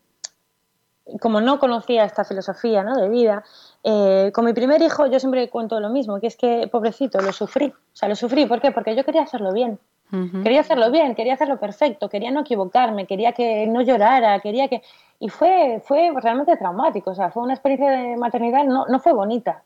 como 1.19 1.41
no 1.41 1.59
conocía 1.59 2.05
esta 2.05 2.23
filosofía 2.23 2.83
¿no? 2.83 2.95
de 2.95 3.09
vida, 3.09 3.43
eh, 3.83 4.31
con 4.33 4.45
mi 4.45 4.53
primer 4.53 4.79
hijo 4.81 5.07
yo 5.07 5.19
siempre 5.19 5.49
cuento 5.49 5.79
lo 5.79 5.89
mismo, 5.89 6.19
que 6.19 6.27
es 6.27 6.35
que, 6.35 6.67
pobrecito, 6.71 7.19
lo 7.19 7.33
sufrí. 7.33 7.67
O 7.67 7.95
sea, 7.95 8.09
lo 8.09 8.15
sufrí, 8.15 8.45
¿por 8.45 8.61
qué? 8.61 8.71
Porque 8.71 8.95
yo 8.95 9.03
quería 9.03 9.23
hacerlo 9.23 9.53
bien. 9.53 9.79
Quería 10.09 10.61
hacerlo 10.61 10.89
bien, 10.89 11.15
quería 11.15 11.33
hacerlo 11.33 11.59
perfecto, 11.59 12.07
quería 12.07 12.31
no 12.31 12.41
equivocarme, 12.41 13.05
quería 13.05 13.33
que 13.33 13.67
no 13.67 13.81
llorara, 13.81 14.39
quería 14.39 14.69
que... 14.69 14.81
Y 15.19 15.29
fue, 15.29 15.81
fue 15.83 16.11
realmente 16.21 16.55
traumático, 16.55 17.11
o 17.11 17.15
sea, 17.15 17.29
fue 17.29 17.43
una 17.43 17.53
experiencia 17.53 17.89
de 17.89 18.15
maternidad, 18.15 18.63
no, 18.65 18.85
no 18.85 18.99
fue 18.99 19.11
bonita. 19.11 19.63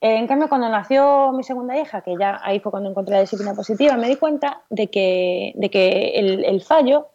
Eh, 0.00 0.16
en 0.16 0.26
cambio, 0.26 0.48
cuando 0.48 0.68
nació 0.68 1.32
mi 1.32 1.42
segunda 1.42 1.78
hija, 1.78 2.00
que 2.00 2.16
ya 2.18 2.40
ahí 2.42 2.60
fue 2.60 2.70
cuando 2.70 2.88
encontré 2.88 3.14
la 3.14 3.20
disciplina 3.20 3.54
positiva, 3.54 3.96
me 3.96 4.08
di 4.08 4.16
cuenta 4.16 4.62
de 4.70 4.88
que, 4.88 5.52
de 5.56 5.70
que 5.70 6.12
el, 6.14 6.44
el 6.44 6.62
fallo 6.62 7.08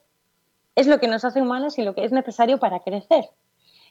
es 0.76 0.88
lo 0.88 1.00
que 1.00 1.08
nos 1.08 1.26
hace 1.26 1.42
humanos 1.42 1.78
y 1.80 1.84
lo 1.84 1.96
que 1.96 2.06
es 2.06 2.12
necesario 2.12 2.60
para 2.60 2.80
crecer. 2.80 3.26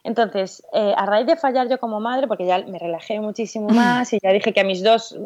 Entonces, 0.05 0.63
eh, 0.73 0.95
a 0.97 1.07
raíz 1.07 1.27
de 1.27 1.37
fallar 1.37 1.69
yo 1.69 1.79
como 1.79 2.01
madre, 2.01 2.27
porque 2.27 2.47
ya 2.47 2.59
me 2.59 2.79
relajé 2.79 3.21
muchísimo 3.21 3.69
más 3.69 4.13
y 4.13 4.19
ya 4.23 4.31
dije 4.33 4.53
que 4.53 4.61
a 4.61 4.65
mis 4.65 4.83
dos 4.83 5.19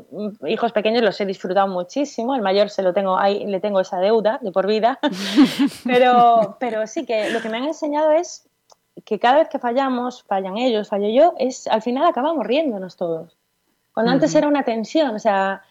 hijos 0.47 0.73
pequeños 0.73 1.03
los 1.03 1.21
he 1.21 1.27
disfrutado 1.27 1.69
muchísimo, 1.69 2.35
el 2.35 2.43
mayor 2.43 2.71
se 2.71 2.83
lo 2.83 2.93
tengo 2.93 3.19
ahí, 3.19 3.45
le 3.47 3.61
tengo 3.61 3.81
esa 3.81 3.99
deuda 3.99 4.39
de 4.43 4.51
por 4.51 4.67
vida, 4.67 4.99
pero, 5.85 6.57
pero 6.59 6.87
sí 6.87 7.05
que 7.05 7.31
lo 7.31 7.41
que 7.41 7.49
me 7.49 7.59
han 7.59 7.65
enseñado 7.65 8.13
es 8.13 8.49
que 9.05 9.19
cada 9.19 9.39
vez 9.39 9.49
que 9.49 9.59
fallamos, 9.59 10.23
fallan 10.23 10.57
ellos, 10.59 10.89
fallo 10.89 11.09
yo, 11.09 11.35
es 11.39 11.67
al 11.67 11.83
final 11.83 12.07
acabamos 12.07 12.47
riéndonos 12.47 12.97
todos. 12.97 13.37
Cuando 13.93 14.13
antes 14.13 14.35
era 14.35 14.49
una 14.49 14.65
tensión, 14.65 15.15
o 15.15 15.19
sea, 15.19 15.63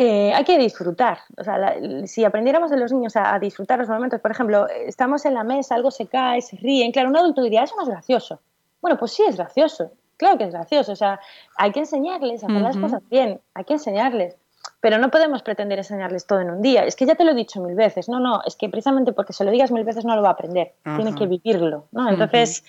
eh, 0.00 0.32
hay 0.32 0.44
que 0.44 0.56
disfrutar. 0.58 1.18
O 1.36 1.42
sea, 1.42 1.74
si 2.04 2.24
aprendiéramos 2.24 2.70
de 2.70 2.76
los 2.76 2.92
niños 2.92 3.16
a, 3.16 3.36
disfrutar 3.40 3.80
los 3.80 3.88
momentos, 3.88 4.20
por 4.20 4.30
ejemplo, 4.30 4.68
estamos 4.68 5.24
en 5.24 5.34
la 5.34 5.42
mesa, 5.42 5.74
algo 5.74 5.90
se 5.90 6.06
cae, 6.06 6.40
se 6.40 6.56
ríen. 6.56 6.92
Claro, 6.92 7.08
un 7.08 7.16
adulto 7.16 7.42
diría, 7.42 7.64
eso 7.64 7.74
no 7.74 7.82
es 7.82 7.88
gracioso. 7.88 8.38
Bueno, 8.80 8.96
pues 8.96 9.10
sí 9.10 9.24
es 9.26 9.36
gracioso. 9.36 9.90
Claro 10.16 10.38
que 10.38 10.44
es 10.44 10.52
gracioso. 10.52 10.92
O 10.92 10.96
sea, 10.96 11.18
hay 11.56 11.72
que 11.72 11.80
enseñarles 11.80 12.44
a 12.44 12.46
hacer 12.46 12.62
las 12.62 12.76
cosas 12.76 13.02
bien. 13.10 13.40
Hay 13.54 13.64
que 13.64 13.72
enseñarles. 13.72 14.36
Pero 14.80 14.98
no 14.98 15.10
podemos 15.10 15.42
pretender 15.42 15.78
enseñarles 15.78 16.28
todo 16.28 16.42
en 16.42 16.50
un 16.50 16.62
día. 16.62 16.84
Es 16.84 16.94
que 16.94 17.04
ya 17.04 17.16
te 17.16 17.24
lo 17.24 17.32
he 17.32 17.34
dicho 17.34 17.60
mil 17.60 17.74
veces. 17.74 18.08
No, 18.08 18.20
no, 18.20 18.40
es 18.46 18.54
que 18.54 18.68
precisamente 18.68 19.12
porque 19.12 19.32
se 19.32 19.44
lo 19.44 19.50
digas 19.50 19.72
mil 19.72 19.82
veces 19.82 20.04
no 20.04 20.14
lo 20.14 20.22
va 20.22 20.28
a 20.28 20.32
aprender. 20.32 20.74
Tiene 20.84 21.12
que 21.16 21.26
vivirlo. 21.26 21.86
¿no? 21.90 22.08
Entonces. 22.08 22.62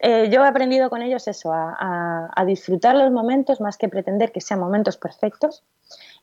Eh, 0.00 0.28
yo 0.30 0.44
he 0.44 0.48
aprendido 0.48 0.90
con 0.90 1.00
ellos 1.00 1.26
eso, 1.28 1.52
a, 1.54 2.44
disfrutar 2.44 2.96
los 2.96 3.10
momentos 3.12 3.60
más 3.60 3.78
que 3.78 3.88
pretender 3.88 4.32
que 4.32 4.40
sean 4.40 4.60
momentos 4.60 4.96
perfectos 4.96 5.62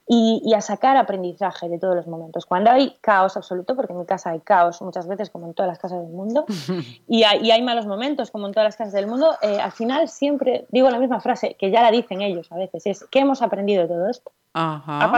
y, 0.06 0.54
a 0.54 0.62
sacar 0.62 0.98
aprendizaje 0.98 1.70
de 1.70 1.80
todos 1.80 1.96
los 1.96 2.08
momentos. 2.08 2.46
Cuando 2.46 2.70
hay 2.70 2.96
caos 3.02 3.38
absoluto, 3.38 3.76
porque 3.76 3.94
en 3.94 4.00
mi 4.00 4.06
casa 4.06 4.32
hay 4.32 4.42
caos 4.42 4.82
muchas 4.82 5.08
veces, 5.08 5.30
como 5.30 5.48
en 5.48 5.54
todas 5.54 5.70
las 5.70 5.80
casas 5.80 6.02
del 6.02 6.12
mundo, 6.12 6.46
y 7.08 7.24
hay, 7.24 7.50
hay 7.52 7.62
malos 7.62 7.86
momentos, 7.86 8.32
como 8.32 8.48
en 8.48 8.54
todas 8.54 8.68
las 8.68 8.76
casas 8.76 8.94
del 8.94 9.08
mundo, 9.08 9.36
eh, 9.42 9.60
al 9.60 9.72
final 9.72 10.10
siempre 10.10 10.66
digo 10.70 10.90
la 10.90 11.00
misma 11.00 11.22
frase, 11.22 11.56
que 11.58 11.72
ya 11.72 11.82
la 11.82 11.92
dicen 11.92 12.22
ellos 12.22 12.52
a 12.52 12.58
veces, 12.58 12.86
es, 12.86 13.06
¿qué 13.12 13.20
hemos 13.20 13.42
aprendido 13.42 13.84
de 13.84 13.88
todo 13.88 14.10
esto? 14.10 14.32
Ha, 14.56 15.12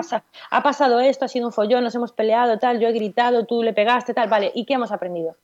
ha 0.52 0.64
pasado 0.64 1.00
esto, 1.00 1.26
ha 1.26 1.28
sido 1.28 1.48
un 1.48 1.52
follón, 1.52 1.84
nos 1.84 1.96
hemos 1.96 2.14
peleado, 2.14 2.58
tal, 2.58 2.80
yo 2.80 2.88
he 2.88 2.94
gritado, 2.94 3.46
tú 3.46 3.64
le 3.64 3.74
pegaste, 3.74 4.14
tal, 4.14 4.30
vale, 4.30 4.52
¿y 4.56 4.66
qué 4.66 4.76
hemos 4.76 4.92
aprendido? 4.92 5.36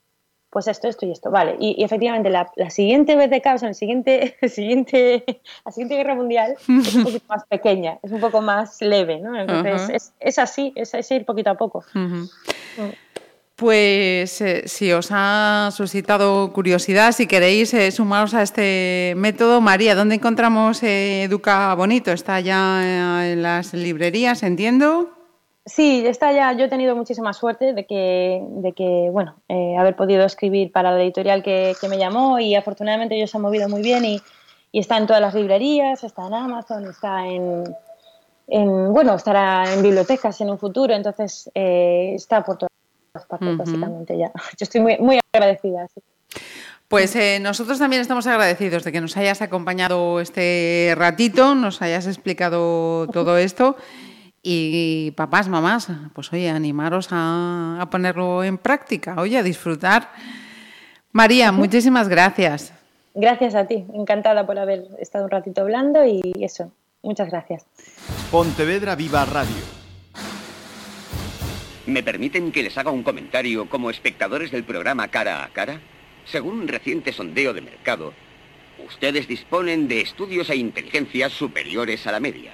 Pues 0.51 0.67
esto, 0.67 0.89
esto 0.89 1.05
y 1.05 1.11
esto, 1.11 1.31
vale. 1.31 1.55
Y, 1.59 1.83
efectivamente 1.83 2.29
la, 2.29 2.51
siguiente 2.69 3.15
vez 3.15 3.29
de 3.29 3.41
caos, 3.41 3.63
en 3.63 3.69
el 3.69 3.75
siguiente, 3.75 4.35
el 4.41 4.49
siguiente, 4.49 5.23
la 5.65 5.71
siguiente 5.71 5.95
guerra 5.95 6.13
mundial 6.13 6.55
es 6.67 6.95
un 6.95 7.03
poquito 7.03 7.25
más 7.29 7.45
pequeña, 7.45 7.97
es 8.03 8.11
un 8.11 8.19
poco 8.19 8.41
más 8.41 8.81
leve, 8.81 9.19
¿no? 9.19 9.39
Entonces 9.39 10.13
es, 10.19 10.39
así, 10.39 10.73
es, 10.75 10.93
ir 11.11 11.25
poquito 11.25 11.49
a 11.49 11.55
poco. 11.55 11.83
Mm. 11.93 12.25
Pues 13.55 14.41
eh, 14.41 14.63
si 14.65 14.91
os 14.91 15.09
ha 15.11 15.69
suscitado 15.71 16.51
curiosidad, 16.51 17.11
si 17.11 17.27
queréis 17.27 17.73
eh, 17.73 17.91
sumaros 17.91 18.33
a 18.33 18.41
este 18.41 19.13
método, 19.15 19.61
María, 19.61 19.95
¿dónde 19.95 20.15
encontramos 20.15 20.81
eh, 20.83 21.23
Educa 21.23 21.73
Bonito? 21.75 22.11
¿Está 22.11 22.39
ya 22.39 23.31
en 23.31 23.43
las 23.43 23.73
librerías, 23.73 24.43
entiendo? 24.43 25.20
Sí, 25.65 26.03
está 26.07 26.31
ya. 26.31 26.53
Yo 26.53 26.65
he 26.65 26.69
tenido 26.69 26.95
muchísima 26.95 27.33
suerte 27.33 27.73
de 27.73 27.85
que, 27.85 28.43
de 28.47 28.73
que 28.73 29.09
bueno, 29.11 29.35
eh, 29.47 29.77
haber 29.77 29.95
podido 29.95 30.25
escribir 30.25 30.71
para 30.71 30.91
la 30.91 31.01
editorial 31.01 31.43
que, 31.43 31.75
me 31.87 31.97
llamó 31.97 32.39
y 32.39 32.55
afortunadamente 32.55 33.15
ellos 33.15 33.29
se 33.29 33.37
han 33.37 33.43
movido 33.43 33.69
muy 33.69 33.81
bien 33.81 34.05
y, 34.05 34.21
está 34.73 34.97
en 34.97 35.05
todas 35.05 35.21
las 35.21 35.33
librerías, 35.33 36.03
está 36.03 36.27
en 36.27 36.33
Amazon, 36.33 36.85
está 36.87 37.27
en, 37.27 38.93
bueno, 38.93 39.15
estará 39.15 39.71
en 39.73 39.83
bibliotecas 39.83 40.39
en 40.39 40.49
un 40.49 40.57
futuro, 40.57 40.93
entonces 40.93 41.51
eh, 41.53 42.13
está 42.15 42.41
por 42.41 42.57
todas 42.57 42.71
partes 43.27 43.57
básicamente 43.57 44.17
ya. 44.17 44.31
Yo 44.57 44.63
estoy 44.63 44.79
muy, 44.79 44.97
muy 44.97 45.19
agradecida. 45.33 45.87
Pues 46.87 47.15
eh, 47.15 47.39
nosotros 47.41 47.79
también 47.79 48.01
estamos 48.01 48.27
agradecidos 48.27 48.83
de 48.83 48.91
que 48.91 49.01
nos 49.01 49.15
hayas 49.17 49.41
acompañado 49.41 50.21
este 50.21 50.93
ratito, 50.97 51.53
nos 51.53 51.81
hayas 51.81 52.07
explicado 52.07 53.07
todo 53.07 53.37
esto. 53.37 53.75
Y 54.43 55.11
papás, 55.11 55.47
mamás, 55.47 55.87
pues 56.13 56.33
oye, 56.33 56.49
animaros 56.49 57.09
a, 57.11 57.87
ponerlo 57.91 58.43
en 58.43 58.57
práctica, 58.57 59.15
oye, 59.19 59.37
a 59.37 59.43
disfrutar. 59.43 60.09
María, 61.11 61.51
muchísimas 61.51 62.09
gracias. 62.09 62.73
Gracias 63.13 63.55
a 63.55 63.67
ti, 63.67 63.85
encantada 63.93 64.45
por 64.45 64.57
haber 64.57 64.87
estado 64.99 65.25
un 65.25 65.31
ratito 65.31 65.61
hablando 65.61 66.05
y 66.05 66.21
eso, 66.39 66.71
muchas 67.03 67.29
gracias. 67.29 67.65
Pontevedra 68.31 68.95
Viva 68.95 69.25
Radio. 69.25 69.81
¿Me 71.85 72.03
permiten 72.03 72.51
que 72.51 72.63
les 72.63 72.77
haga 72.77 72.91
un 72.91 73.03
comentario 73.03 73.67
como 73.67 73.89
espectadores 73.89 74.51
del 74.51 74.63
programa 74.63 75.09
Cara 75.09 75.43
a 75.43 75.49
Cara? 75.49 75.81
Según 76.25 76.61
un 76.61 76.67
reciente 76.67 77.11
sondeo 77.11 77.53
de 77.53 77.61
mercado, 77.61 78.13
ustedes 78.87 79.27
disponen 79.27 79.87
de 79.87 80.01
estudios 80.01 80.49
e 80.49 80.55
inteligencias 80.55 81.33
superiores 81.33 82.07
a 82.07 82.11
la 82.11 82.19
media. 82.19 82.53